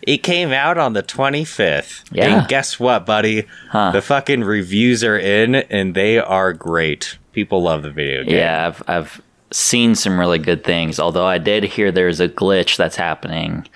[0.02, 2.04] It came out on the 25th.
[2.12, 2.40] Yeah.
[2.40, 3.46] And guess what, buddy?
[3.70, 3.90] Huh.
[3.92, 7.18] The fucking reviews are in and they are great.
[7.32, 8.34] People love the video game.
[8.34, 9.22] Yeah, I've I've
[9.54, 10.98] seen some really good things.
[10.98, 13.66] Although I did hear there's a glitch that's happening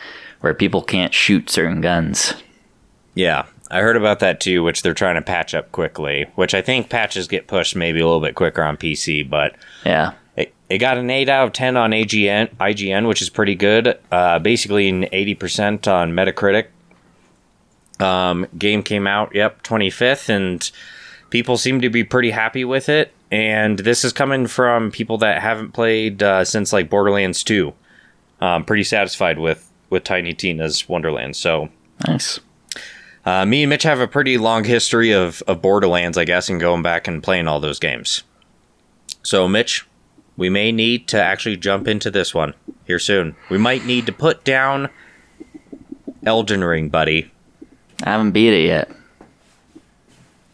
[0.40, 2.34] where people can't shoot certain guns.
[3.14, 3.46] Yeah.
[3.70, 6.88] I heard about that too, which they're trying to patch up quickly, which I think
[6.88, 10.12] patches get pushed maybe a little bit quicker on PC, but Yeah.
[10.36, 13.98] it, it got an 8 out of 10 on AGN, IGN, which is pretty good.
[14.10, 16.66] Uh, basically an 80% on Metacritic.
[18.00, 20.70] Um, game came out, yep, 25th, and
[21.30, 23.12] people seem to be pretty happy with it.
[23.30, 27.72] And this is coming from people that haven't played uh, since like Borderlands 2.
[28.40, 31.34] Um, pretty satisfied with with Tiny Tina's Wonderland.
[31.36, 31.68] So
[32.06, 32.40] Nice.
[33.24, 36.60] uh, me and Mitch have a pretty long history of, of Borderlands, I guess, and
[36.60, 38.22] going back and playing all those games.
[39.22, 39.86] So, Mitch,
[40.36, 42.54] we may need to actually jump into this one
[42.86, 43.34] here soon.
[43.50, 44.90] We might need to put down
[46.24, 47.30] Elden Ring, buddy.
[48.04, 48.90] I haven't beat it yet.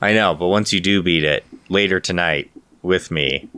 [0.01, 2.51] I know, but once you do beat it later tonight
[2.85, 3.49] with me,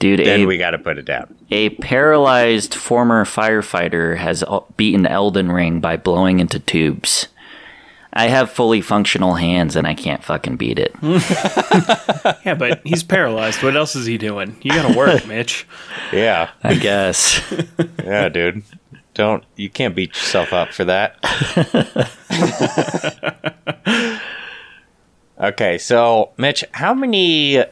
[0.00, 1.36] Dude, then a, we got to put it down.
[1.52, 4.42] a paralyzed former firefighter has
[4.76, 7.28] beaten Elden Ring by blowing into tubes.
[8.14, 10.94] I have fully functional hands and I can't fucking beat it.
[12.44, 13.62] Yeah, but he's paralyzed.
[13.62, 14.56] What else is he doing?
[14.62, 15.66] You gotta work, Mitch.
[16.12, 17.40] Yeah, I guess.
[18.04, 18.62] yeah, dude.
[19.14, 21.16] Don't you can't beat yourself up for that.
[25.42, 27.64] Okay, so Mitch, how many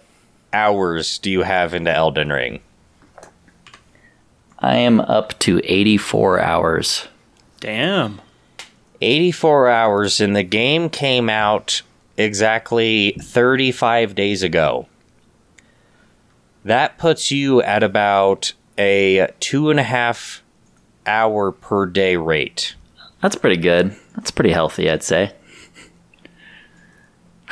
[0.53, 2.61] hours do you have into Elden Ring?
[4.59, 7.09] I am up to 84 hours.
[7.61, 8.21] Damn.
[9.01, 11.83] 84 hours, and the game came out
[12.19, 14.87] exactly 35 days ago.
[16.65, 20.43] That puts you at about a two and a half
[21.07, 22.75] hour per day rate.
[23.23, 23.97] That's pretty good.
[24.15, 25.33] That's pretty healthy, I'd say.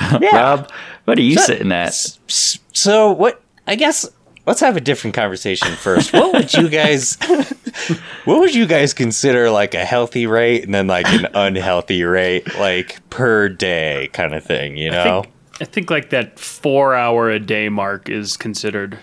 [0.20, 0.36] Yeah.
[0.36, 0.70] Rob,
[1.04, 1.92] what are you So- sitting at?
[2.26, 3.42] So, what?
[3.66, 4.08] I guess
[4.46, 6.12] let's have a different conversation first.
[6.12, 7.16] What would you guys,
[8.24, 12.54] what would you guys consider like a healthy rate, and then like an unhealthy rate,
[12.58, 14.76] like per day kind of thing?
[14.76, 15.22] You I know?
[15.22, 18.98] think, I think like that four hour a day mark is considered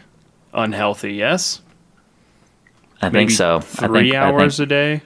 [0.54, 1.62] unhealthy, yes?
[3.02, 3.58] I think so.
[3.58, 5.02] I Three think, hours a day?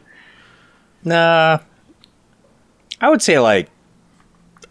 [1.04, 1.60] Nah.
[3.02, 3.70] I would say like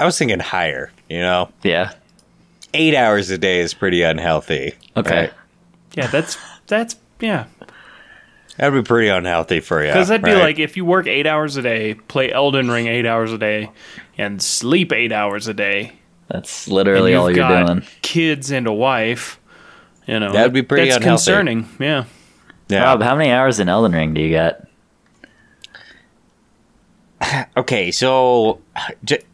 [0.00, 1.50] I was thinking higher, you know?
[1.62, 1.92] yeah.
[2.74, 4.74] Eight hours a day is pretty unhealthy.
[4.96, 5.20] Okay.
[5.22, 5.32] right?
[5.94, 7.46] Yeah, that's that's yeah.
[8.58, 9.88] That'd be pretty unhealthy for you.
[9.90, 10.40] Because that'd be right?
[10.40, 13.70] like if you work eight hours a day, play Elden Ring eight hours a day,
[14.18, 15.92] and sleep eight hours a day,
[16.28, 17.82] That's and literally you've all you're got doing.
[18.02, 19.40] kids and a wife,
[20.06, 21.24] you know That'd be pretty that's unhealthy.
[21.24, 21.68] concerning.
[21.80, 22.04] Yeah,
[22.68, 22.82] yeah.
[22.82, 24.60] Rob, how many hours in Elden Ring do you got?
[27.56, 28.67] Okay, so j-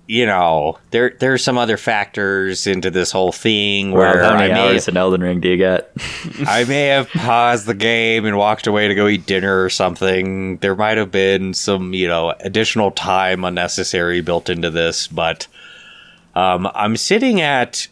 [0.07, 4.89] you know, there there's some other factors into this whole thing where how many hours
[4.89, 5.89] in Elden Ring do you got?
[6.47, 10.59] I may have paused the game and walked away to go eat dinner or something.
[10.59, 15.47] There might have been some, you know, additional time unnecessary built into this, but
[16.35, 17.89] um, I'm sitting at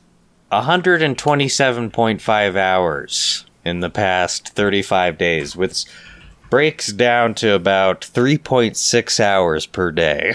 [0.50, 5.84] 127.5 hours in the past 35 days, which
[6.52, 10.34] breaks down to about 3.6 hours per day.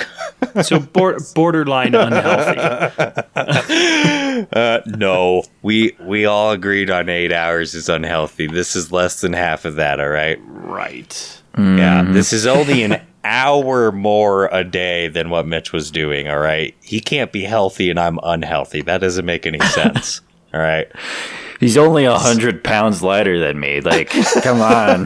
[0.63, 2.57] so bor- borderline unhealthy.
[4.51, 8.47] Uh, no, we we all agreed on eight hours is unhealthy.
[8.47, 9.99] This is less than half of that.
[9.99, 10.39] All right.
[10.41, 11.41] Right.
[11.55, 16.27] Yeah, this is only an hour more a day than what Mitch was doing.
[16.27, 18.81] All right, he can't be healthy and I'm unhealthy.
[18.81, 20.21] That doesn't make any sense.
[20.53, 20.91] all right.
[21.59, 23.81] He's only a hundred pounds lighter than me.
[23.81, 24.09] Like,
[24.41, 25.05] come on.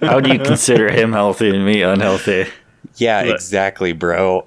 [0.00, 2.46] How do you consider him healthy and me unhealthy?
[2.96, 3.34] Yeah, Look.
[3.34, 4.46] exactly, bro.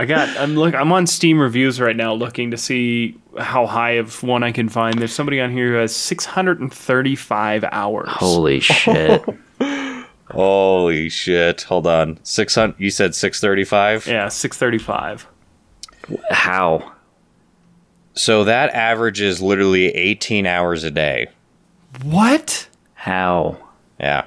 [0.00, 0.28] I got.
[0.38, 0.74] I'm look.
[0.76, 4.68] I'm on Steam reviews right now, looking to see how high of one I can
[4.68, 4.96] find.
[4.98, 8.08] There's somebody on here who has 635 hours.
[8.08, 9.24] Holy shit.
[10.30, 11.62] Holy shit!
[11.62, 12.78] Hold on, six hundred.
[12.78, 14.06] You said six thirty-five.
[14.06, 15.26] Yeah, 635.
[16.30, 16.92] How?
[18.18, 21.28] So that averages literally eighteen hours a day.
[22.02, 22.68] What?
[22.94, 23.56] How?
[24.00, 24.24] Yeah.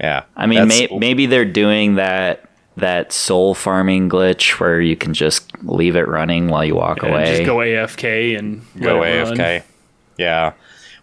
[0.00, 0.24] Yeah.
[0.36, 2.44] I mean, may- maybe they're doing that
[2.76, 7.12] that soul farming glitch where you can just leave it running while you walk And
[7.12, 7.26] away.
[7.36, 9.36] just go AFK and go let it run.
[9.36, 9.62] AFK.
[10.16, 10.52] Yeah.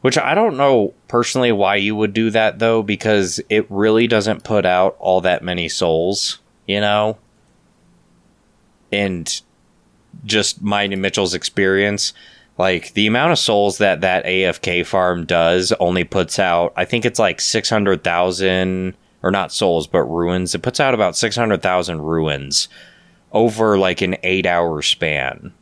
[0.02, 4.44] Which I don't know personally why you would do that though, because it really doesn't
[4.44, 7.18] put out all that many souls, you know?
[8.92, 9.42] And
[10.25, 12.13] just mine and Mitchell's experience,
[12.58, 17.05] like the amount of souls that that AFK farm does only puts out, I think
[17.05, 20.55] it's like 600,000, or not souls, but runes.
[20.55, 22.67] It puts out about 600,000 runes
[23.32, 25.53] over like an eight hour span.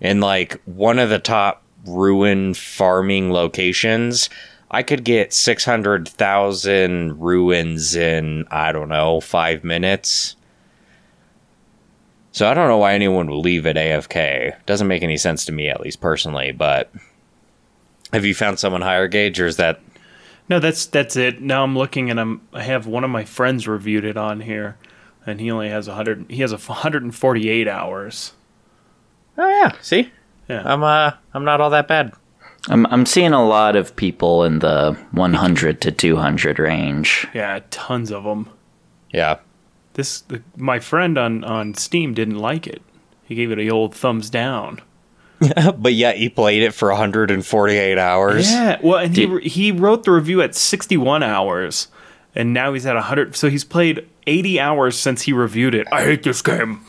[0.00, 4.28] And like one of the top rune farming locations,
[4.70, 10.36] I could get 600,000 runes in, I don't know, five minutes.
[12.32, 14.56] So I don't know why anyone would leave it AFK.
[14.66, 16.90] Doesn't make any sense to me, at least personally, but
[18.12, 19.80] have you found someone higher Gage or is that
[20.48, 21.40] No, that's that's it.
[21.42, 24.76] Now I'm looking and I'm I have one of my friends reviewed it on here,
[25.26, 26.26] and he only has 100.
[26.30, 28.32] He has a 148 hours.
[29.38, 30.10] Oh yeah, see?
[30.48, 30.62] Yeah.
[30.64, 32.12] I'm uh I'm not all that bad.
[32.68, 37.26] I'm I'm seeing a lot of people in the 100 to 200 range.
[37.34, 38.48] Yeah, tons of them.
[39.12, 39.38] Yeah.
[39.94, 42.82] This the, my friend on on Steam didn't like it.
[43.24, 44.80] He gave it a old thumbs down.
[45.78, 48.50] but yet he played it for 148 hours.
[48.50, 51.88] Yeah, well, and he he wrote the review at 61 hours,
[52.34, 53.36] and now he's at 100.
[53.36, 55.86] So he's played 80 hours since he reviewed it.
[55.92, 56.84] I hate this game.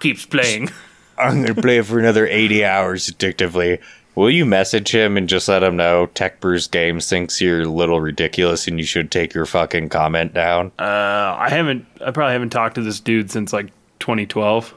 [0.00, 0.70] Keeps playing.
[1.18, 3.80] I'm gonna play it for another 80 hours addictively.
[4.18, 7.64] Will you message him and just let him know Tech Brews Games thinks you're a
[7.66, 10.72] little ridiculous and you should take your fucking comment down?
[10.76, 11.86] Uh, I haven't.
[12.04, 13.66] I probably haven't talked to this dude since like
[14.00, 14.74] 2012.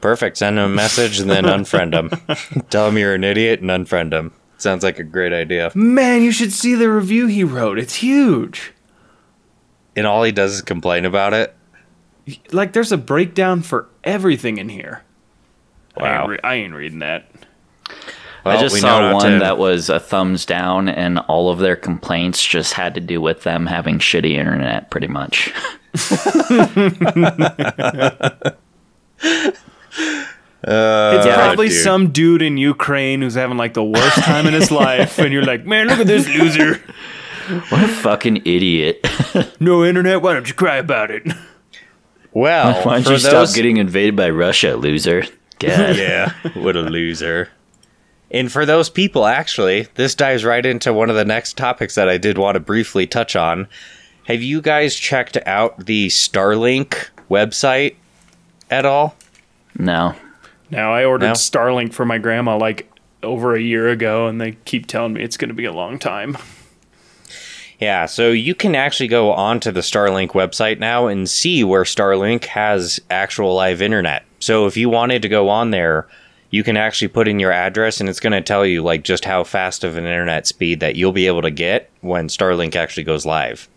[0.00, 0.38] Perfect.
[0.38, 2.64] Send him a message and then unfriend him.
[2.70, 4.32] Tell him you're an idiot and unfriend him.
[4.56, 5.70] Sounds like a great idea.
[5.74, 7.78] Man, you should see the review he wrote.
[7.78, 8.72] It's huge.
[9.94, 11.54] And all he does is complain about it.
[12.50, 15.02] Like, there's a breakdown for everything in here.
[15.98, 16.20] I Wow.
[16.22, 17.26] ain't, re- I ain't reading that.
[18.44, 22.44] Well, I just saw one that was a thumbs down, and all of their complaints
[22.44, 25.52] just had to do with them having shitty internet, pretty much.
[30.62, 31.82] Uh, it's yeah, probably dude.
[31.82, 35.44] some dude in Ukraine who's having like the worst time in his life, and you're
[35.44, 36.80] like, man, look at this loser.
[37.70, 39.04] What a fucking idiot!
[39.60, 40.22] No internet.
[40.22, 41.24] Why don't you cry about it?
[42.32, 45.24] Well, Why don't for you those- stop getting invaded by Russia, loser?
[45.58, 45.96] God.
[45.96, 47.48] yeah, what a loser.
[48.30, 52.08] And for those people, actually, this dives right into one of the next topics that
[52.08, 53.66] I did want to briefly touch on.
[54.26, 57.96] Have you guys checked out the Starlink website
[58.70, 59.16] at all?
[59.76, 60.14] No.
[60.70, 61.32] Now I ordered No?
[61.32, 62.88] Starlink for my grandma like
[63.22, 65.98] over a year ago, and they keep telling me it's going to be a long
[65.98, 66.38] time.
[67.80, 72.44] Yeah, so you can actually go onto the Starlink website now and see where Starlink
[72.44, 74.24] has actual live internet.
[74.38, 76.06] So if you wanted to go on there,
[76.50, 79.24] you can actually put in your address and it's going to tell you like just
[79.24, 83.04] how fast of an internet speed that you'll be able to get when Starlink actually
[83.04, 83.68] goes live.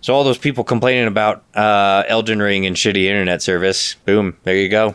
[0.00, 4.56] So all those people complaining about uh, Elden Ring and shitty internet service, boom, there
[4.56, 4.94] you go.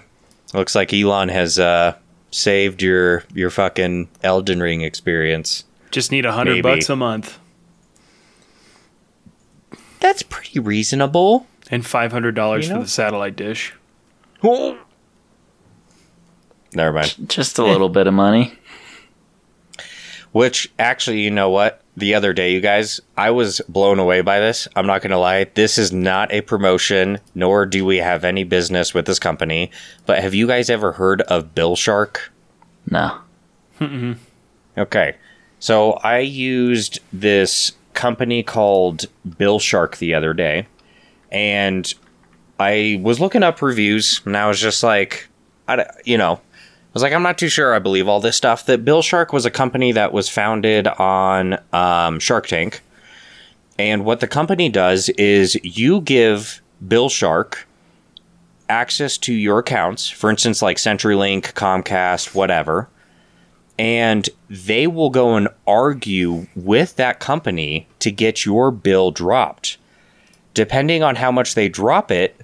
[0.54, 1.96] Looks like Elon has uh,
[2.32, 5.64] saved your your fucking Elden Ring experience.
[5.90, 7.40] Just need a hundred bucks a month
[10.00, 11.48] That's pretty reasonable.
[11.70, 13.74] and five hundred dollars You for the satellite dish.
[16.74, 17.16] Never mind.
[17.28, 18.58] Just a little bit of money.
[20.32, 21.82] Which actually, you know what?
[21.98, 24.66] The other day, you guys, I was blown away by this.
[24.78, 25.44] I'm not going to lie.
[25.44, 29.72] This is not a promotion, nor do we have any business with this company.
[30.06, 32.32] But have you guys ever heard of Bill Shark?
[32.90, 33.18] No.
[34.78, 35.16] Okay.
[35.60, 39.06] So I used this company called
[39.38, 40.68] Bill Shark the other day,
[41.30, 41.94] and
[42.58, 45.28] I was looking up reviews, and I was just like,
[45.68, 46.40] I, d- you know, I
[46.94, 48.66] was like, I'm not too sure I believe all this stuff.
[48.66, 52.82] That Bill Shark was a company that was founded on um, Shark Tank.
[53.80, 57.68] And what the company does is you give Bill Shark
[58.70, 62.90] access to your accounts, for instance, like CenturyLink, Comcast, whatever
[63.82, 69.80] and they will go and argue with that company to get your bill dropped.
[70.54, 72.40] Depending on how much they drop it,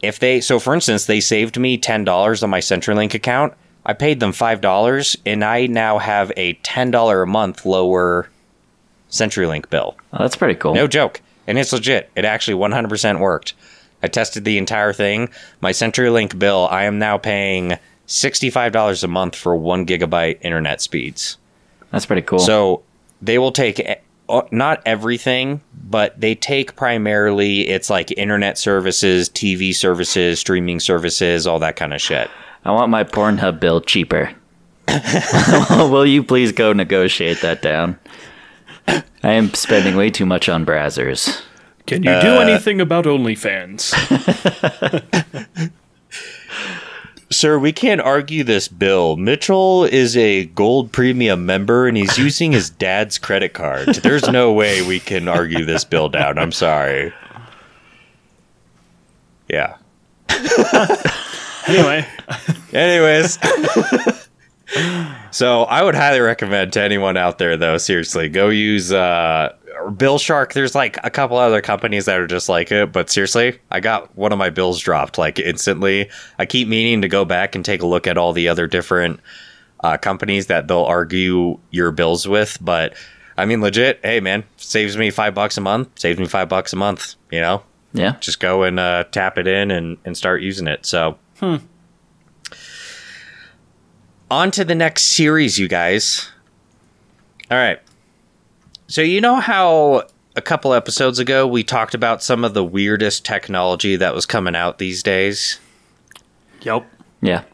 [0.00, 3.54] if they so for instance they saved me $10 on my CenturyLink account,
[3.88, 8.28] I paid them $5 and I now have a $10 a month lower
[9.10, 9.96] CenturyLink bill.
[10.12, 10.74] Oh, that's pretty cool.
[10.74, 11.22] No joke.
[11.46, 12.10] And it's legit.
[12.14, 13.54] It actually 100% worked.
[14.02, 15.30] I tested the entire thing.
[15.62, 21.38] My CenturyLink bill, I am now paying $65 a month for 1 gigabyte internet speeds.
[21.90, 22.40] That's pretty cool.
[22.40, 22.82] So
[23.22, 23.94] they will take e-
[24.28, 31.46] uh, not everything, but they take primarily it's like internet services, TV services, streaming services,
[31.46, 32.30] all that kind of shit.
[32.64, 34.34] I want my Pornhub bill cheaper.
[35.70, 37.98] Will you please go negotiate that down?
[38.86, 41.42] I am spending way too much on browsers.
[41.86, 43.94] Can you do uh, anything about OnlyFans?
[47.30, 49.16] Sir, we can't argue this bill.
[49.16, 53.88] Mitchell is a gold premium member and he's using his dad's credit card.
[53.88, 56.38] There's no way we can argue this bill down.
[56.38, 57.12] I'm sorry.
[59.48, 59.76] Yeah.
[61.68, 62.06] anyway,
[62.72, 63.38] Anyways.
[65.30, 69.54] so I would highly recommend to anyone out there though, seriously, go use uh
[69.96, 70.52] Bill Shark.
[70.54, 74.14] There's like a couple other companies that are just like it, but seriously, I got
[74.16, 76.10] one of my bills dropped like instantly.
[76.38, 79.20] I keep meaning to go back and take a look at all the other different
[79.80, 82.94] uh, companies that they'll argue your bills with, but
[83.36, 86.72] I mean legit, hey man, saves me five bucks a month, saves me five bucks
[86.72, 87.62] a month, you know?
[87.94, 88.16] Yeah.
[88.20, 90.84] just go and uh, tap it in and, and start using it.
[90.84, 91.16] So,
[94.30, 96.30] on to the next series, you guys.
[97.50, 97.80] All right.
[98.86, 103.24] So, you know how a couple episodes ago we talked about some of the weirdest
[103.24, 105.58] technology that was coming out these days?
[106.62, 106.90] yep.
[107.20, 107.44] Yeah.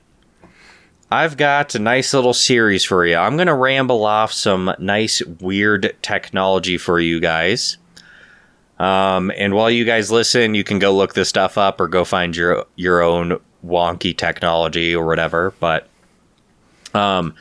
[1.11, 3.17] I've got a nice little series for you.
[3.17, 7.77] I'm going to ramble off some nice, weird technology for you guys.
[8.79, 12.05] Um, and while you guys listen, you can go look this stuff up or go
[12.05, 15.55] find your your own wonky technology or whatever.
[15.61, 15.89] But
[16.93, 17.35] um,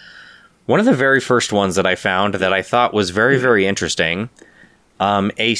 [0.65, 3.65] one of the very first ones that I found that I thought was very very
[3.65, 4.29] interesting.
[4.99, 5.55] Um, a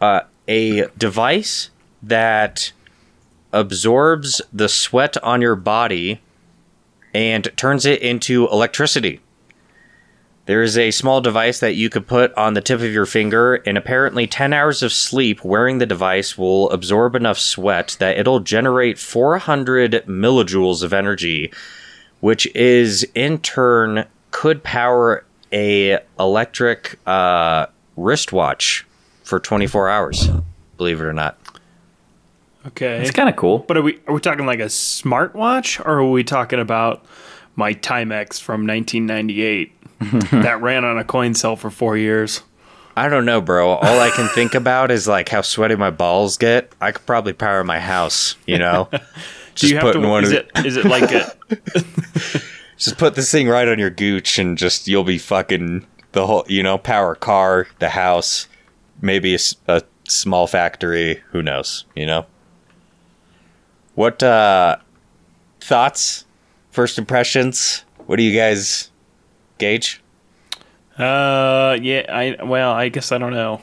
[0.00, 1.70] uh, a device
[2.02, 2.72] that
[3.52, 6.20] absorbs the sweat on your body
[7.14, 9.20] and turns it into electricity.
[10.46, 13.56] There is a small device that you could put on the tip of your finger,
[13.66, 18.38] and apparently, 10 hours of sleep wearing the device will absorb enough sweat that it'll
[18.38, 21.52] generate 400 millijoules of energy,
[22.20, 27.66] which is in turn could power a electric uh,
[27.96, 28.86] wristwatch
[29.24, 30.28] for 24 hours.
[30.76, 31.38] Believe it or not.
[32.68, 33.00] Okay.
[33.00, 33.60] It's kind of cool.
[33.60, 37.04] But are we are we talking like a smartwatch or are we talking about
[37.56, 39.72] my Timex from 1998
[40.42, 42.42] that ran on a coin cell for 4 years?
[42.98, 43.70] I don't know, bro.
[43.70, 46.72] All I can think about is like how sweaty my balls get.
[46.80, 48.88] I could probably power my house, you know.
[49.54, 51.34] Just you putting to one is of- it is it like a
[52.76, 56.44] just put this thing right on your gooch and just you'll be fucking the whole,
[56.46, 58.48] you know, power car, the house,
[59.00, 59.34] maybe
[59.66, 62.26] a small factory, who knows, you know.
[63.94, 64.76] What uh
[65.62, 66.25] thoughts?
[66.76, 67.86] First impressions?
[68.04, 68.90] What do you guys
[69.56, 70.02] gauge?
[70.98, 73.62] Uh, yeah, I well, I guess I don't know.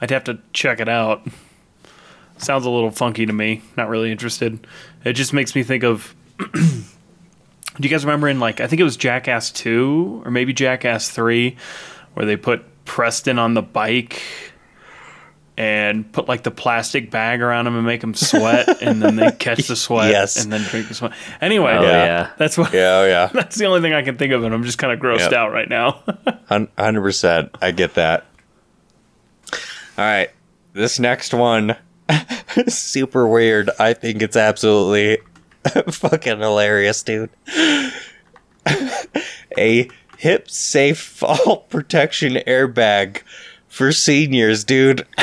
[0.00, 1.24] I'd have to check it out.
[2.36, 3.62] Sounds a little funky to me.
[3.76, 4.66] Not really interested.
[5.04, 6.16] It just makes me think of.
[6.52, 6.58] do
[7.78, 11.56] you guys remember in like I think it was Jackass two or maybe Jackass three,
[12.14, 14.20] where they put Preston on the bike
[15.58, 19.30] and put like the plastic bag around them and make them sweat, and then they
[19.38, 20.42] catch the sweat Yes.
[20.42, 21.12] and then drink the sweat.
[21.40, 22.30] Anyway, Oh, yeah.
[22.38, 22.72] that's what.
[22.72, 23.26] Yeah, oh yeah.
[23.34, 25.32] That's the only thing I can think of, and I'm just kind of grossed Yep.
[25.32, 26.02] out right now.
[26.50, 27.50] 100%.
[27.60, 28.24] I get that.
[29.52, 30.30] All right.
[30.74, 31.76] This next one
[32.68, 33.68] super weird.
[33.80, 35.18] I think it's absolutely
[35.90, 37.30] fucking hilarious, dude.
[39.58, 39.88] A
[40.18, 43.22] hip safe fall protection airbag
[43.68, 45.06] for seniors, dude.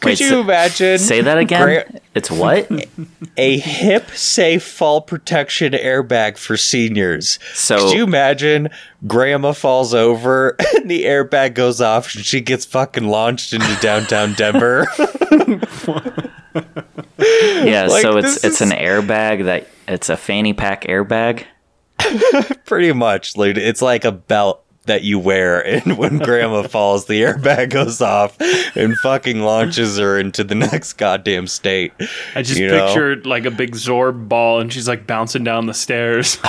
[0.00, 0.98] Could Wait, you so- imagine?
[0.98, 1.62] Say that again.
[1.62, 2.70] Gra- it's what?
[3.36, 7.38] a hip safe fall protection airbag for seniors.
[7.54, 8.68] So- could you imagine
[9.06, 14.34] grandma falls over and the airbag goes off and she gets fucking launched into downtown
[14.34, 14.86] Denver?
[17.18, 17.86] Yeah.
[17.88, 21.44] Like, so it's it's is- an airbag that it's a fanny pack airbag.
[22.64, 23.58] Pretty much, dude.
[23.58, 28.36] It's like a belt that you wear and when grandma falls the airbag goes off
[28.76, 31.92] and fucking launches her into the next goddamn state.
[32.34, 32.86] I just You know?
[32.86, 36.38] pictured like a big Zorb ball, and she's like bouncing down the stairs.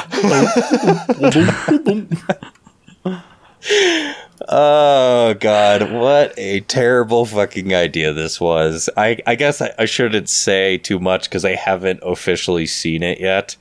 [4.47, 8.89] Oh god, what a terrible fucking idea this was.
[8.95, 13.19] I I guess I, I shouldn't say too much because I haven't officially seen it
[13.19, 13.57] yet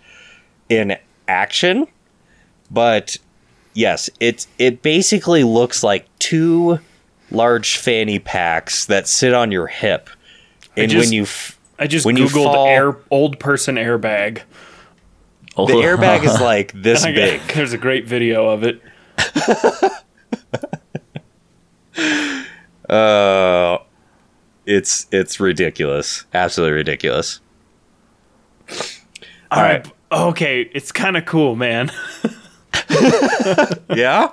[0.68, 1.86] in action.
[2.70, 3.16] But
[3.78, 6.78] yes, it's it basically looks like two
[7.30, 10.10] large fanny packs that sit on your hip.
[10.76, 14.42] And just- when you f- I just When you googled fall- air old person airbag.
[15.56, 17.40] Oh, the airbag is like this I big.
[17.54, 18.82] There's a great video of it.
[22.88, 23.78] Uh
[24.64, 26.24] it's it's ridiculous.
[26.32, 27.40] Absolutely ridiculous.
[29.50, 29.84] All right.
[29.86, 29.92] right.
[30.10, 31.90] Okay, it's kind of cool, man.
[33.94, 34.30] Yeah?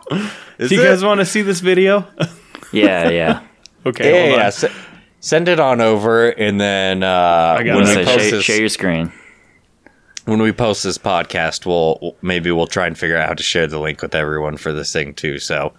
[0.58, 0.86] Is Do you it?
[0.86, 2.08] guys want to see this video?
[2.72, 3.44] yeah, yeah.
[3.86, 4.48] Okay, yeah, hold yeah, on.
[4.48, 4.66] S-
[5.20, 7.80] send it on over, and then uh, got when it.
[7.82, 9.12] we So post share, this, share your screen.
[10.26, 13.68] when we post this podcast, we'll maybe we'll try and figure out how to share
[13.68, 15.40] the link with everyone for this thing too.
[15.40, 15.74] So,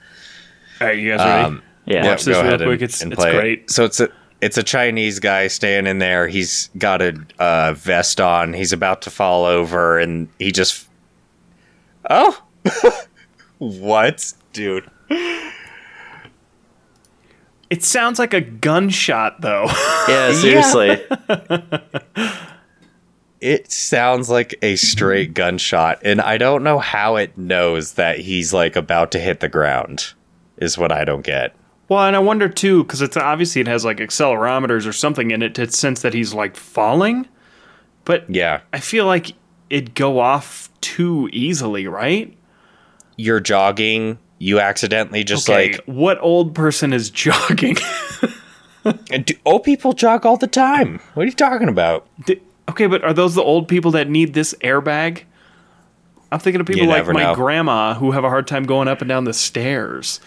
[0.80, 1.45] All right, you guys ready?
[1.45, 2.07] um, Yeah.
[2.07, 2.82] Watch this real quick.
[2.82, 3.41] It's- it's play it.
[3.41, 3.70] great.
[3.70, 4.09] So it's a
[4.41, 6.28] it's a Chinese guy staying in there.
[6.28, 8.53] He's got a uh, vest on.
[8.53, 10.87] He's about to fall over, and he just
[12.11, 12.39] oh,
[13.59, 14.91] what, dude?
[17.71, 19.67] it sounds like a gunshot, though.
[20.09, 21.03] Yeah, seriously.
[23.41, 28.55] It sounds like a straight gunshot, and I don't know how it knows that he's
[28.55, 30.14] like about to hit the ground.
[30.57, 31.55] Is what I don't get.
[31.89, 35.43] well, and I wonder too, because it's obviously it has like accelerometers or something in
[35.43, 37.29] it to sense that he's like falling.
[38.05, 39.33] But Yeah, I feel like
[39.69, 42.37] it'd go off too easily, right?
[43.17, 44.19] You're jogging.
[44.39, 47.77] You accidentally just Okay, like what old person is jogging?
[49.11, 51.01] and do, old people jog all the time.
[51.14, 52.07] What are you talking about?
[52.69, 55.23] Okay, but are those the old people that need this airbag?
[56.31, 57.35] I'm thinking of people like my know.
[57.35, 60.21] grandma who have a hard time going up and down the stairs.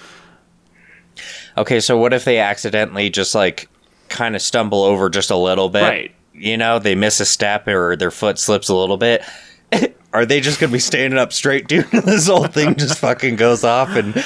[1.58, 3.68] Okay, so what if they accidentally just like
[4.08, 5.84] kind of stumble over just a little bit?
[5.84, 6.16] Right.
[6.34, 9.24] You know, they miss a step or their foot slips a little bit.
[10.14, 11.86] are they just gonna be standing up straight, dude?
[11.92, 14.24] this whole thing just fucking goes off and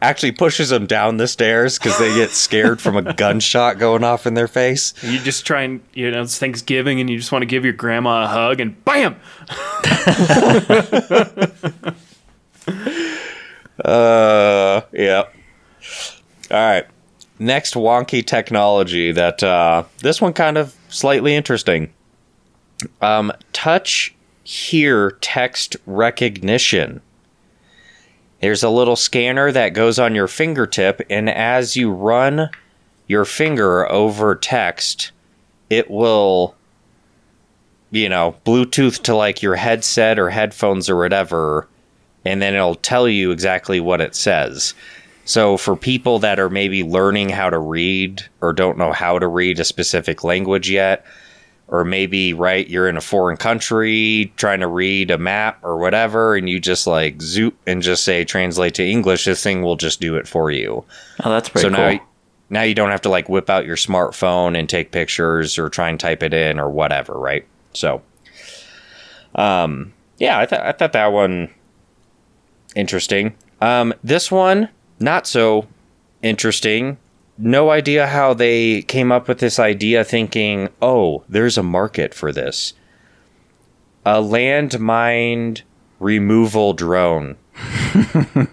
[0.00, 4.26] actually pushes them down the stairs because they get scared from a gunshot going off
[4.26, 4.92] in their face.
[5.02, 7.72] You just try and you know it's Thanksgiving and you just want to give your
[7.72, 9.16] grandma a hug and bam.
[13.84, 15.24] Uh, yeah.
[16.50, 16.86] All right.
[17.38, 21.92] Next wonky technology that uh, this one kind of slightly interesting.
[23.00, 24.14] Um, touch
[24.44, 27.00] here text recognition.
[28.40, 32.50] There's a little scanner that goes on your fingertip, and as you run
[33.06, 35.12] your finger over text,
[35.70, 36.54] it will,
[37.90, 41.66] you know, Bluetooth to like your headset or headphones or whatever,
[42.24, 44.74] and then it'll tell you exactly what it says.
[45.24, 49.26] So for people that are maybe learning how to read or don't know how to
[49.26, 51.06] read a specific language yet,
[51.68, 56.36] or maybe right you're in a foreign country trying to read a map or whatever
[56.36, 60.00] and you just like zoop and just say translate to english this thing will just
[60.00, 60.84] do it for you
[61.24, 61.76] Oh, that's pretty cool.
[61.76, 61.94] so cool.
[61.96, 62.06] now
[62.50, 65.88] now you don't have to like whip out your smartphone and take pictures or try
[65.88, 68.02] and type it in or whatever right so
[69.34, 71.48] um yeah i, th- I thought that one
[72.76, 74.68] interesting um this one
[75.00, 75.66] not so
[76.22, 76.98] interesting
[77.36, 82.32] no idea how they came up with this idea thinking, oh, there's a market for
[82.32, 82.74] this.
[84.06, 85.62] A landmine
[85.98, 87.36] removal drone.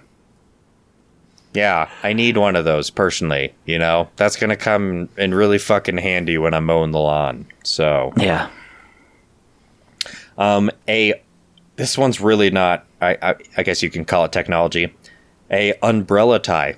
[1.53, 4.09] yeah, I need one of those personally, you know?
[4.15, 7.45] That's going to come in really fucking handy when I'm mowing the lawn.
[7.63, 8.49] So, yeah.
[10.37, 11.21] um a
[11.75, 14.95] this one's really not I I, I guess you can call it technology.
[15.51, 16.77] A umbrella tie.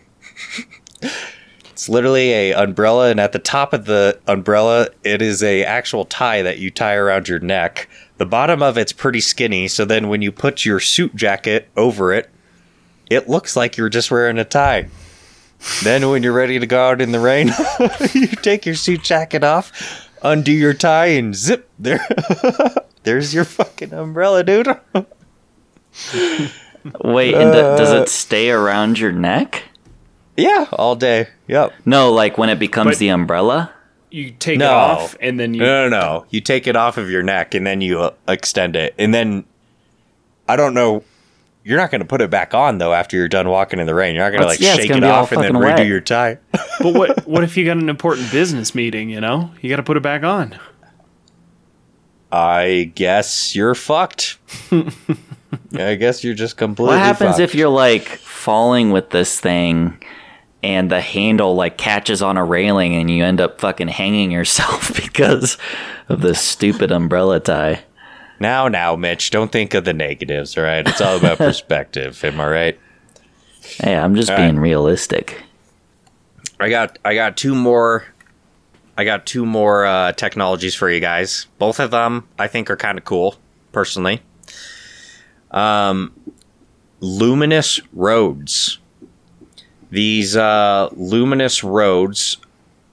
[1.73, 6.05] It's literally a umbrella, and at the top of the umbrella, it is a actual
[6.05, 7.89] tie that you tie around your neck.
[8.17, 12.13] The bottom of it's pretty skinny, so then when you put your suit jacket over
[12.13, 12.29] it,
[13.09, 14.87] it looks like you're just wearing a tie.
[15.83, 17.47] Then when you're ready to go out in the rain,
[18.13, 22.05] you take your suit jacket off, undo your tie, and zip there.
[23.03, 24.67] There's your fucking umbrella, dude.
[27.03, 29.63] Wait, and d- does Uh, it stay around your neck?
[30.37, 31.27] Yeah, all day.
[31.47, 31.73] Yep.
[31.85, 33.71] No, like when it becomes But- the umbrella.
[34.09, 34.67] You take No.
[34.67, 36.25] it off and then you No, no, no.
[36.29, 38.93] You take it off of your neck and then you uh, extend it.
[38.99, 39.43] And then,
[40.47, 41.03] I don't know.
[41.63, 43.95] You're not going to put it back on, though, after you're done walking in the
[43.95, 44.13] rain.
[44.13, 45.87] You're not going to, like, yeah, shake it off and then redo wet.
[45.87, 46.37] your tie.
[46.79, 49.49] But what what if you got an important business meeting, you know?
[49.61, 50.59] You got to put it back on.
[52.31, 54.37] I guess you're fucked.
[55.75, 57.39] I guess you're just completely What happens fucked.
[57.41, 60.01] if you're like falling with this thing
[60.63, 64.95] and the handle like catches on a railing and you end up fucking hanging yourself
[65.03, 65.57] because
[66.09, 67.83] of this stupid umbrella tie?
[68.39, 70.87] Now, now, Mitch, don't think of the negatives, all right?
[70.87, 72.23] It's all about perspective.
[72.23, 72.79] Am I right?
[73.61, 74.61] Hey, I'm just All being right.
[74.63, 75.41] realistic.
[76.59, 78.05] I got I got two more
[78.97, 81.47] I got two more uh, technologies for you guys.
[81.57, 83.35] Both of them I think are kind of cool,
[83.71, 84.21] personally.
[85.51, 86.13] Um,
[86.99, 88.79] luminous roads.
[89.93, 92.37] These uh, luminous roads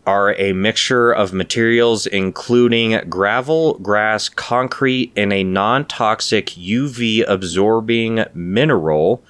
[0.07, 9.23] are a mixture of materials including gravel, grass, concrete, and a non-toxic UV absorbing mineral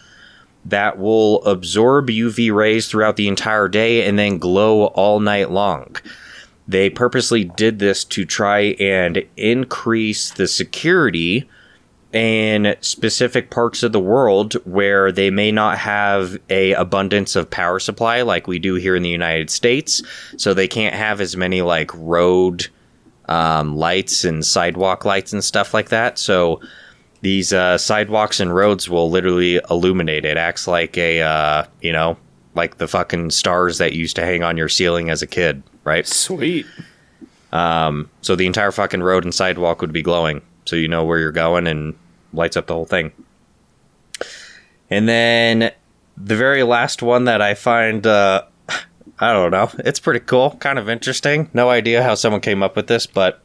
[0.65, 5.95] that will absorb UV rays throughout the entire day and then glow all night long.
[6.67, 11.49] They purposely did this to try and increase the security
[12.13, 17.79] in specific parts of the world where they may not have a abundance of power
[17.79, 20.03] supply like we do here in the United States
[20.37, 22.67] so they can't have as many like road
[23.27, 26.61] um, lights and sidewalk lights and stuff like that so
[27.23, 30.25] these uh, sidewalks and roads will literally illuminate.
[30.25, 32.17] It acts like a, uh, you know,
[32.55, 36.07] like the fucking stars that used to hang on your ceiling as a kid, right?
[36.07, 36.67] Sweet.
[38.23, 40.41] So the entire fucking road and sidewalk would be glowing,
[40.71, 41.97] so you know where you're going and
[42.33, 43.11] lights up the whole thing.
[44.89, 45.73] And then
[46.17, 48.45] the very last one that I find, uh,
[49.19, 51.51] I don't know, it's pretty cool, kind of interesting.
[51.53, 53.43] No idea how someone came up with this, but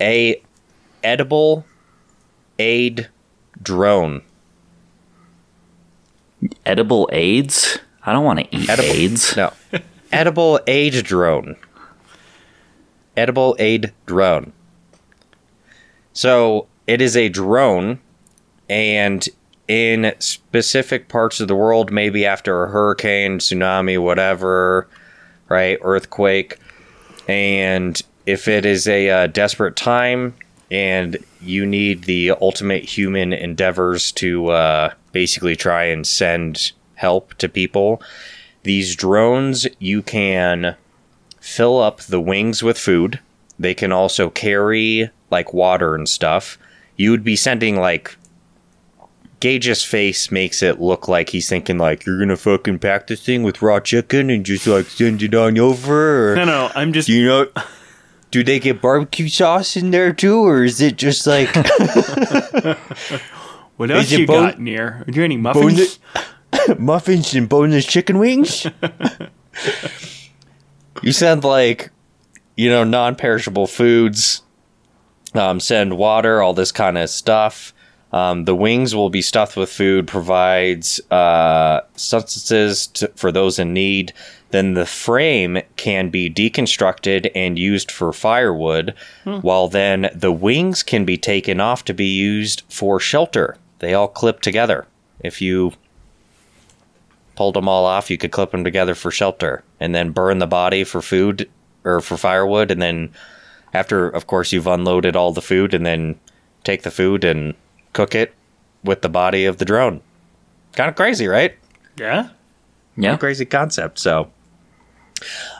[0.00, 0.42] a
[1.04, 1.64] edible
[2.58, 3.08] aid
[3.62, 4.22] drone.
[6.64, 7.78] Edible aids?
[8.04, 9.36] I don't want to eat Edible- aids.
[9.36, 9.52] No.
[10.12, 11.56] Edible aid drone.
[13.16, 14.52] Edible aid drone.
[16.16, 17.98] So it is a drone,
[18.70, 19.28] and
[19.68, 24.88] in specific parts of the world, maybe after a hurricane, tsunami, whatever,
[25.50, 26.58] right, earthquake,
[27.28, 30.32] and if it is a uh, desperate time,
[30.70, 37.46] and you need the ultimate human endeavors to uh, basically try and send help to
[37.46, 38.00] people.
[38.62, 40.76] These drones, you can
[41.40, 43.20] fill up the wings with food.
[43.58, 46.58] They can also carry like water and stuff.
[46.96, 48.16] You would be sending like
[49.40, 53.42] Gage's face makes it look like he's thinking like you're gonna fucking pack this thing
[53.42, 56.32] with raw chicken and just like send it on over.
[56.32, 57.06] Or, No, no, I'm just.
[57.06, 57.46] do you know?
[58.30, 61.54] Do they get barbecue sauce in there too, or is it just like
[63.76, 65.04] what else you bone- got in here?
[65.06, 65.98] Are there any muffins?
[66.78, 68.66] muffins and boneless chicken wings?
[71.02, 71.90] you send like,
[72.56, 74.42] you know, non-perishable foods.
[75.36, 77.74] Um, send water, all this kind of stuff.
[78.12, 83.74] Um, the wings will be stuffed with food, provides uh, substances to, for those in
[83.74, 84.14] need.
[84.50, 88.94] Then the frame can be deconstructed and used for firewood,
[89.42, 93.56] while then the wings can be taken off to be used for shelter.
[93.80, 94.86] They all clip together.
[95.20, 95.72] If you
[97.34, 100.46] pulled them all off, you could clip them together for shelter, and then burn the
[100.46, 101.50] body for food
[101.84, 103.10] or for firewood, and then
[103.72, 106.18] after, of course, you've unloaded all the food, and then
[106.64, 107.54] take the food and
[107.92, 108.34] cook it
[108.82, 110.00] with the body of the drone.
[110.74, 111.56] Kind of crazy, right?
[111.96, 112.30] Yeah.
[112.96, 113.16] Yeah.
[113.16, 113.98] crazy concept.
[113.98, 114.30] So,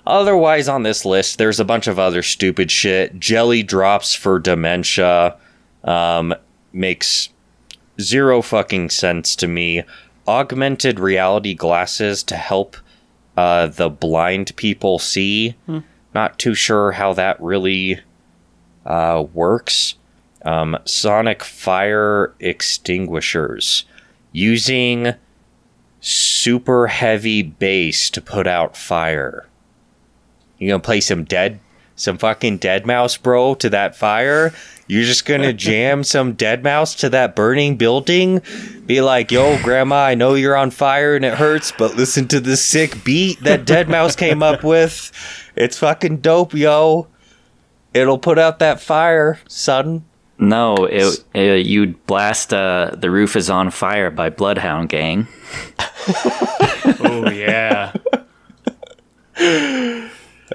[0.07, 3.19] otherwise on this list, there's a bunch of other stupid shit.
[3.19, 5.37] Jelly drops for dementia
[5.85, 6.35] um,
[6.73, 7.31] makes
[8.01, 9.83] zero fucking sense to me.
[10.27, 12.77] Augmented reality glasses to help
[13.37, 15.55] uh, the blind people see.
[16.17, 18.01] Not too sure how that really
[18.87, 19.97] uh, works.
[20.47, 23.85] Um, sonic fire extinguishers
[24.33, 25.12] using
[26.01, 29.47] super heavy bass to put out fire.
[30.57, 31.61] You gonna play some dead,
[31.97, 34.55] some fucking Deadmau5, bro, to that fire?
[34.87, 38.41] You're just gonna jam some Deadmau5 to that burning building?
[38.87, 42.41] Be like, yo, grandma, I know you're on fire and it hurts, but listen to
[42.41, 45.12] this sick beat that Deadmau5 came up with.
[45.57, 47.09] It's fucking dope, yo.
[47.95, 50.05] It'll put out that fire, son.
[50.39, 55.27] No, it, it, you'd blast uh, "The Roof Is on Fire" by Bloodhound Gang.
[57.01, 57.93] Oh yeah.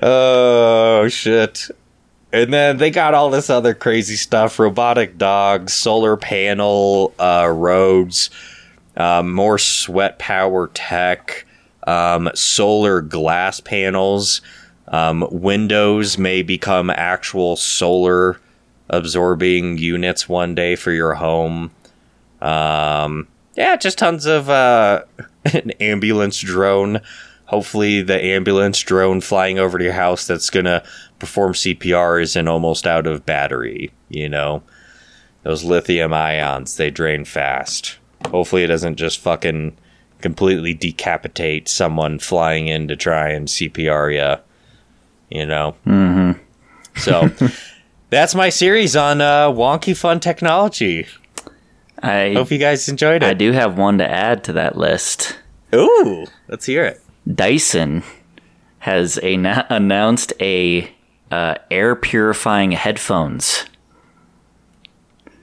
[0.02, 1.68] Oh shit.
[2.32, 8.30] And then they got all this other crazy stuff: robotic dogs, solar panel uh, roads,
[8.96, 11.46] um, more sweat power tech,
[11.86, 14.42] um, solar glass panels.
[14.92, 18.40] Um, windows may become actual solar
[18.90, 21.72] absorbing units one day for your home.
[22.42, 25.04] Um, yeah, just tons of uh,
[25.46, 27.02] an ambulance drone.
[27.46, 30.84] Hopefully, the ambulance drone flying over to your house that's gonna
[31.20, 33.92] perform CPR isn't almost out of battery.
[34.10, 34.64] You know,
[35.44, 37.98] those lithium ions they drain fast.
[38.30, 39.78] Hopefully, it doesn't just fucking
[40.20, 44.42] completely decapitate someone flying in to try and CPR you.
[45.32, 45.76] You know.
[45.86, 47.00] Mm-hmm.
[47.00, 47.32] So.
[48.12, 51.08] That's my series on uh, wonky fun technology.
[52.04, 53.26] I Hope you guys enjoyed it.
[53.26, 55.40] I do have one to add to that list.
[55.74, 57.02] Ooh, let's hear it.
[57.34, 58.04] Dyson
[58.80, 59.36] has a,
[59.70, 60.94] announced a
[61.32, 63.66] uh, air purifying headphones.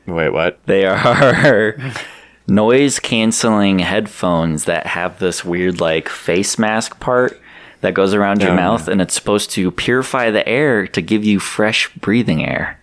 [0.06, 0.60] Wait, what?
[0.66, 1.78] They are
[2.46, 7.40] noise canceling headphones that have this weird like face mask part
[7.80, 8.56] that goes around your Oh.
[8.56, 12.80] mouth and it's supposed to purify the air to give you fresh breathing air.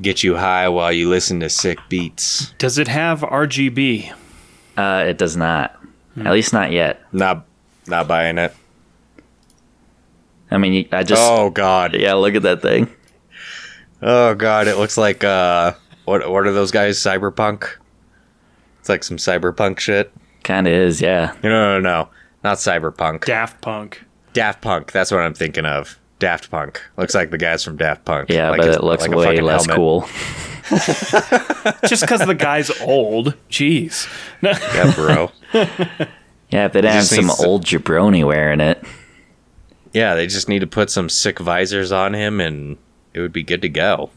[0.00, 2.52] Get you high while you listen to sick beats.
[2.58, 4.12] Does it have RGB?
[4.76, 5.80] Uh, it does not.
[6.18, 7.00] At least not yet.
[7.12, 7.44] Not,
[7.86, 8.54] not buying it.
[10.50, 11.94] I mean, I just Oh God.
[11.94, 12.88] yeah, look at that thing.
[14.02, 14.68] Oh God.
[14.68, 15.72] It looks like uh,
[16.04, 16.28] what?
[16.30, 16.98] What are those guys?
[16.98, 17.68] Cyberpunk.
[18.80, 20.12] It's like some cyberpunk shit.
[20.42, 21.34] Kind of is, yeah.
[21.42, 22.08] No, no, no, no.
[22.44, 23.24] Not cyberpunk.
[23.24, 24.04] Daft Punk.
[24.34, 24.92] Daft Punk.
[24.92, 25.98] That's what I'm thinking of.
[26.18, 26.80] Daft Punk.
[26.96, 28.28] Looks like the guys from Daft Punk.
[28.30, 29.76] Yeah, Like but a- it looks like a way less helmet.
[29.76, 30.00] cool.
[31.88, 33.34] Just because the guy's old.
[33.50, 34.08] Jeez.
[34.42, 35.30] Yeah, bro.
[36.50, 38.82] Yeah, if they didn't have some to- old jabroni wearing it.
[39.92, 42.76] Yeah, they just need to put some sick visors on him and
[43.12, 44.10] it would be good to go.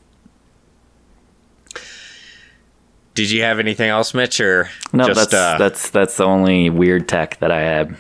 [3.14, 6.70] Did you have anything else, Mitch, or No, just that's uh, that's that's the only
[6.70, 7.96] weird tech that I had.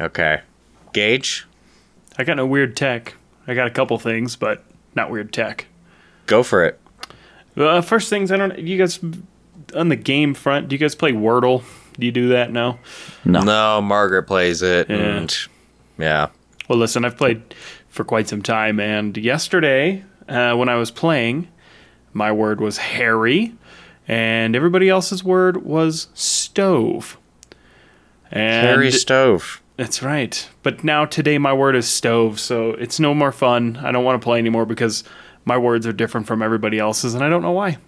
[0.00, 0.40] Okay?
[0.92, 1.46] Gage,
[2.18, 3.14] I got no weird tech.
[3.46, 5.66] I got a couple things, but not weird tech.
[6.26, 6.80] go for it.
[7.56, 8.58] Uh, first things, I don't.
[8.58, 9.00] You guys
[9.74, 10.68] on the game front?
[10.68, 11.62] Do you guys play Wordle?
[11.98, 12.78] Do you do that now?
[13.24, 13.40] No.
[13.42, 14.96] No, Margaret plays it, Yeah.
[14.96, 15.36] and
[15.98, 16.28] yeah,
[16.68, 17.54] Well, listen, I've played
[17.88, 21.48] for quite some time, and yesterday uh, when I was playing,
[22.12, 23.52] my word was Harry,
[24.08, 27.18] and everybody else's word was stove.
[28.30, 29.59] And Harry Stove.
[29.80, 30.46] That's right.
[30.62, 33.78] But now today my word is stove, so it's no more fun.
[33.82, 35.04] I don't want to play anymore because
[35.46, 37.78] my words are different from everybody else's, and I don't know why.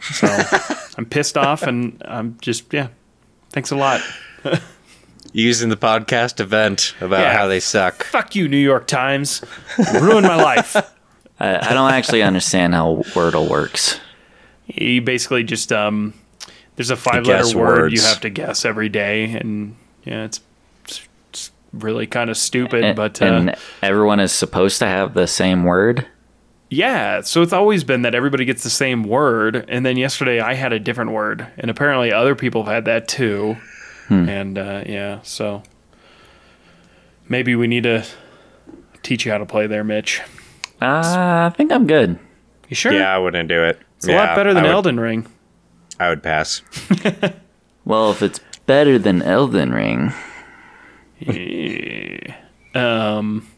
[0.00, 0.26] So
[0.98, 2.88] I'm pissed off, and I'm just yeah.
[3.50, 4.02] Thanks a lot.
[5.32, 7.32] Using the podcast event about Yeah.
[7.36, 8.04] how they suck.
[8.04, 9.42] Fuck you, New York Times.
[9.94, 10.76] Ruined my life.
[11.40, 13.98] I, I don't actually understand how Wordle works.
[14.66, 16.12] You basically just um,
[16.76, 20.38] there's a five letter Guess word you have to guess every day, and yeah, it's,
[20.38, 20.49] it's
[21.72, 25.64] really kind of stupid, And, but uh, and everyone is supposed to have the same
[25.64, 26.06] word.
[26.68, 27.20] yeah.
[27.22, 30.72] So it's always been that everybody gets the same word, and then yesterday I had
[30.72, 33.56] a different word, and apparently other people have had that too,
[34.08, 35.62] and uh, yeah, so
[37.28, 38.04] maybe we need to
[39.02, 40.20] teach you how to play there, Mitch.
[40.82, 42.18] Uh, I think I'm good.
[42.68, 42.92] You sure?
[42.92, 43.78] Yeah, I wouldn't do it.
[43.98, 45.26] It's a lot better than would, Elden Ring.
[46.00, 46.62] I would pass.
[47.84, 50.12] Well, if it's better than Elden Ring,
[52.74, 53.48] Um,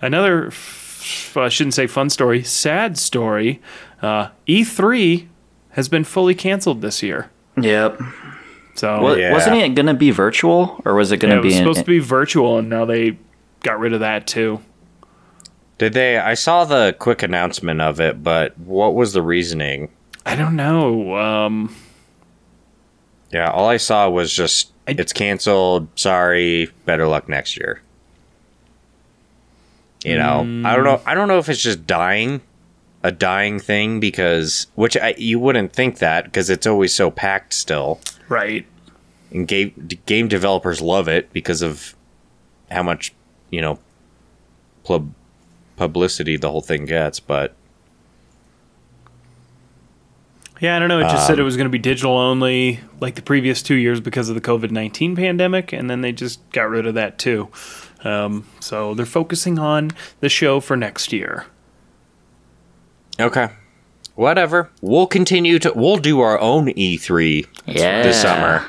[0.00, 3.60] another, f- I shouldn't say fun story, sad story.
[4.00, 5.26] Uh, E3
[5.70, 7.30] has been fully canceled this year.
[7.60, 8.00] yep.
[8.76, 9.32] So What, Yeah.
[9.32, 11.48] Wasn't it going to be virtual, or was it going yeah, to it be?
[11.48, 13.16] was in- supposed to be virtual, and now they
[13.62, 14.60] got rid of that too.
[15.78, 16.18] Did they?
[16.18, 19.90] I saw the quick announcement of it, but what was the reasoning?
[20.26, 21.16] I don't know.
[21.16, 21.74] Um,
[23.32, 25.88] Yeah, all I saw was just I- it's canceled.
[25.96, 26.70] Sorry.
[26.84, 27.80] Better luck next year.
[30.04, 31.00] You know, I don't know.
[31.06, 32.42] I don't know if it's just dying,
[33.02, 37.54] a dying thing because which I, you wouldn't think that because it's always so packed
[37.54, 38.00] still.
[38.28, 38.66] right.
[39.32, 41.94] and game game developers love it because of
[42.70, 43.14] how much
[43.48, 43.78] you know
[44.84, 45.10] pub,
[45.76, 47.54] publicity the whole thing gets but
[50.60, 51.00] Yeah, I don't know.
[51.00, 54.00] It just said it was going to be digital only, like the previous two years,
[54.00, 57.50] because of the COVID nineteen pandemic, and then they just got rid of that too.
[58.04, 59.90] Um, so they're focusing on
[60.20, 61.46] the show for next year.
[63.18, 63.48] okay
[64.16, 68.02] whatever we'll continue to we'll do our own e3 yeah.
[68.02, 68.64] this summer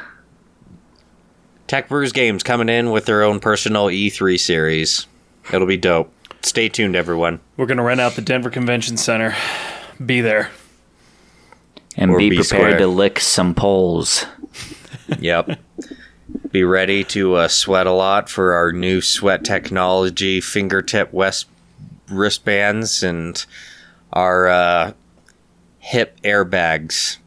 [1.68, 5.06] tech brews games coming in with their own personal e3 series
[5.54, 6.12] it'll be dope
[6.42, 9.36] stay tuned everyone We're going to rent out the Denver Convention Center.
[10.04, 10.50] Be there.
[11.98, 12.78] And Or be B prepared square.
[12.78, 14.26] to lick some poles.
[15.20, 15.60] yep
[16.52, 21.48] be ready to uh, sweat a lot for our new sweat technology fingertip west
[22.10, 23.46] wristbands and
[24.14, 24.94] our uh,
[25.80, 27.18] hip airbags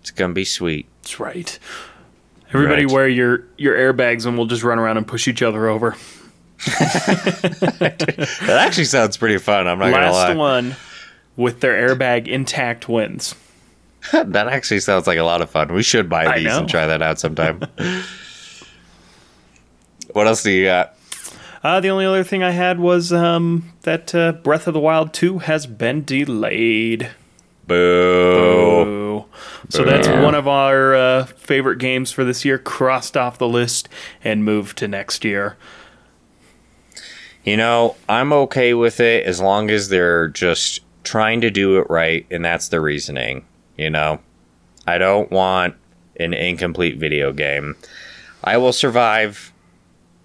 [0.00, 1.58] it's gonna be sweet That's right.
[2.52, 2.92] Everybody Right.
[2.94, 5.94] wear your, your airbags and we'll just run around and push each other over.
[6.66, 10.76] that actually sounds pretty fun i'm not Last gonna lie one
[11.36, 13.34] with their airbag intact wins.
[14.26, 17.02] that actually sounds like a lot of fun we should buy these and try that
[17.02, 17.60] out sometime
[20.12, 20.94] what else do you got
[21.62, 25.12] Uh, the only other thing I had was um, that uh, Breath of the Wild
[25.12, 27.10] 2 has been delayed.
[27.66, 29.24] boo Boo.
[29.68, 33.88] So that's one of our uh, favorite games for this year, crossed off the list
[34.22, 35.56] and moved to next year.
[37.44, 41.86] You know, I'm okay with it as long as they're just trying to do it
[41.88, 43.44] right, and that's the reasoning.
[43.78, 44.20] You know,
[44.86, 45.76] I don't want
[46.18, 47.76] an incomplete video game.
[48.44, 49.52] I will survive,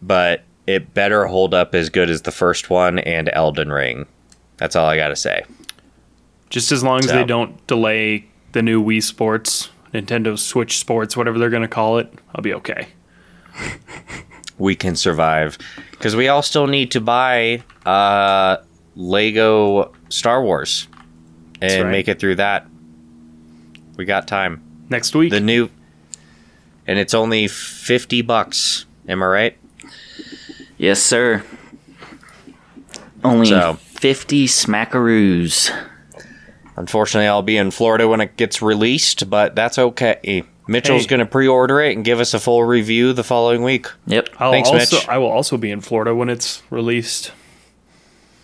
[0.02, 4.08] but it better hold up as good as the first one and Elden Ring.
[4.58, 5.44] That's all I got to say.
[6.50, 7.16] Just as long as So.
[7.16, 11.98] they don't delay the new Wii Sports, Nintendo Switch Sports, whatever they're going to call
[11.98, 12.88] it, I'll be okay.
[14.60, 15.58] We can survive
[15.92, 18.58] because we all still need to buy uh,
[18.96, 20.88] Lego Star Wars
[21.60, 21.92] and right.
[21.92, 22.68] make it through that.
[23.98, 24.62] We got time.
[24.90, 25.70] Next week, the new
[26.86, 29.58] and it's only 50 bucks am i right
[30.78, 31.44] Yes, sir.
[33.24, 35.72] Only So- 50 smackaroos.
[36.76, 41.08] unfortunately i'll be in florida when it gets released but that's okay mitchell's Hey.
[41.08, 44.30] going to pre-order it and give us a full review the following week Yep.
[44.40, 45.08] I'll Thanks, also Mitch.
[45.08, 47.32] I will also be in Florida when it's released.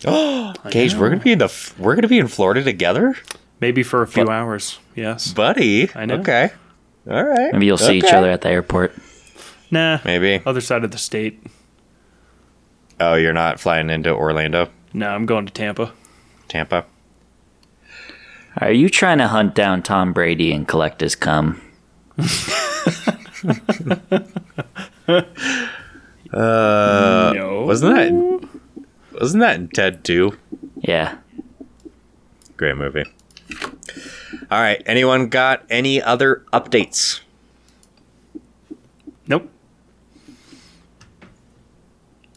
[0.00, 3.14] gage we're going to be in the we're going to be in florida together
[3.60, 4.78] Maybe for a few But- hours.
[4.94, 5.32] Yes.
[5.32, 6.16] buddy I know.
[6.16, 6.50] okay
[7.10, 8.92] all right Maybe you'll see each other at the airport.
[9.70, 9.98] Nah.
[10.04, 11.42] maybe Other side of the state.
[12.98, 15.92] oh you're not flying into orlando No, I'm going to Tampa.
[16.48, 16.84] tampa
[18.58, 21.60] Are you trying to hunt down Tom Brady and collect his cum?
[26.32, 27.64] Uh, no.
[27.66, 28.48] wasn't that
[29.20, 30.36] wasn't that in ted 2
[30.78, 31.16] Yeah.
[32.56, 33.04] Great movie.
[34.50, 34.82] All right.
[34.86, 37.20] Anyone got any other updates?
[39.26, 39.50] Nope.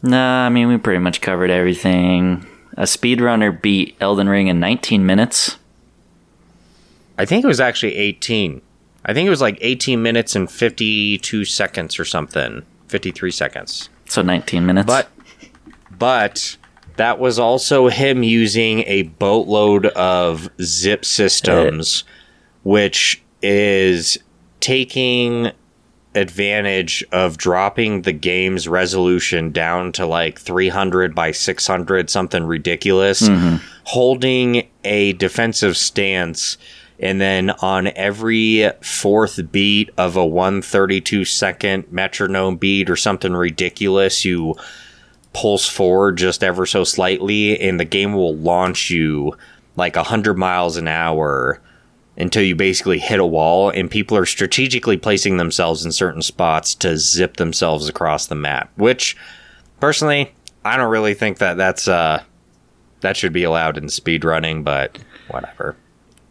[0.02, 2.46] Nah, I mean we pretty much covered everything.
[2.76, 5.58] A speedrunner beat Elden Ring in 19 minutes.
[7.16, 8.60] I think it was actually 18.
[9.04, 12.64] I think it was like 18 minutes and 52 seconds or something.
[12.88, 13.88] 53 seconds.
[14.06, 14.86] So 19 minutes.
[14.86, 15.08] But
[15.96, 16.56] but
[16.96, 22.04] that was also him using a boatload of zip systems
[22.62, 24.18] which is
[24.60, 25.52] taking
[26.14, 33.56] advantage of dropping the game's resolution down to like 300 by 600 something ridiculous mm-hmm.
[33.84, 36.56] holding a defensive stance
[37.00, 44.24] and then on every fourth beat of a 132 second metronome beat or something ridiculous
[44.24, 44.54] you
[45.34, 49.36] pulse forward just ever so slightly and the game will launch you
[49.76, 51.60] like 100 miles an hour
[52.16, 56.74] until you basically hit a wall and people are strategically placing themselves in certain spots
[56.74, 59.16] to zip themselves across the map which
[59.80, 60.32] personally
[60.64, 62.22] i don't really think that that's uh
[63.04, 65.76] that should be allowed in speedrunning but whatever.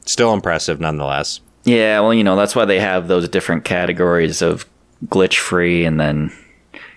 [0.05, 1.39] Still impressive nonetheless.
[1.63, 4.65] Yeah, well, you know, that's why they have those different categories of
[5.05, 6.31] glitch free and then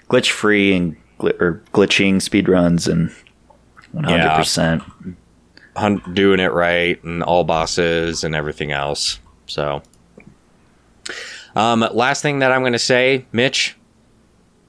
[0.08, 3.10] glitch free and gl- or glitching speedruns and
[3.94, 4.82] 100%.
[5.76, 9.18] hun- doing it right and all bosses and everything else.
[9.46, 9.82] So,
[11.54, 13.76] um, last thing that I'm going to say, Mitch,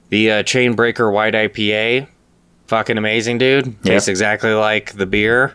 [0.08, 2.08] the uh, Chainbreaker White IPA,
[2.66, 3.82] fucking amazing, dude.
[3.82, 5.54] Tastes exactly like the beer.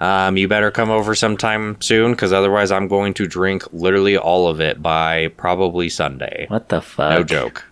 [0.00, 4.48] Um, you better come over sometime soon because otherwise, I'm going to drink literally all
[4.48, 6.46] of it by probably Sunday.
[6.48, 7.10] What the fuck?
[7.10, 7.64] No joke.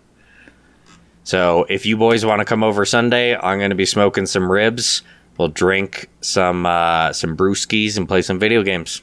[1.25, 4.51] So if you boys want to come over Sunday, I'm going to be smoking some
[4.51, 5.03] ribs.
[5.39, 9.03] We'll drink some uh, some brewskis and play some video games,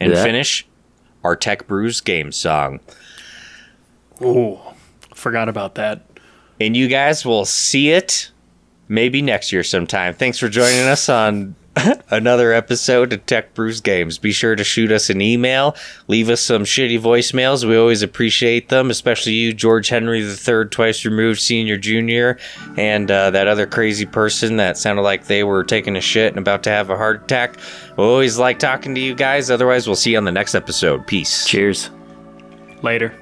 [0.00, 0.22] and that.
[0.22, 0.66] finish
[1.24, 2.80] our Tech Brews game song.
[4.22, 4.58] Ooh,
[5.14, 6.06] forgot about that.
[6.60, 8.30] And you guys will see it
[8.88, 10.14] maybe next year sometime.
[10.14, 11.56] Thanks for joining us on
[12.10, 14.18] another episode of Tech Brews Games.
[14.18, 15.74] Be sure to shoot us an email,
[16.08, 17.66] leave us some shitty voicemails.
[17.66, 22.38] We always appreciate them, especially you, George Henry III, twice removed senior junior,
[22.76, 26.38] and uh, that other crazy person that sounded like they were taking a shit and
[26.38, 27.56] about to have a heart attack.
[27.96, 29.50] We always like talking to you guys.
[29.50, 31.06] Otherwise, we'll see you on the next episode.
[31.06, 31.46] Peace.
[31.46, 31.90] Cheers.
[32.82, 33.14] Later.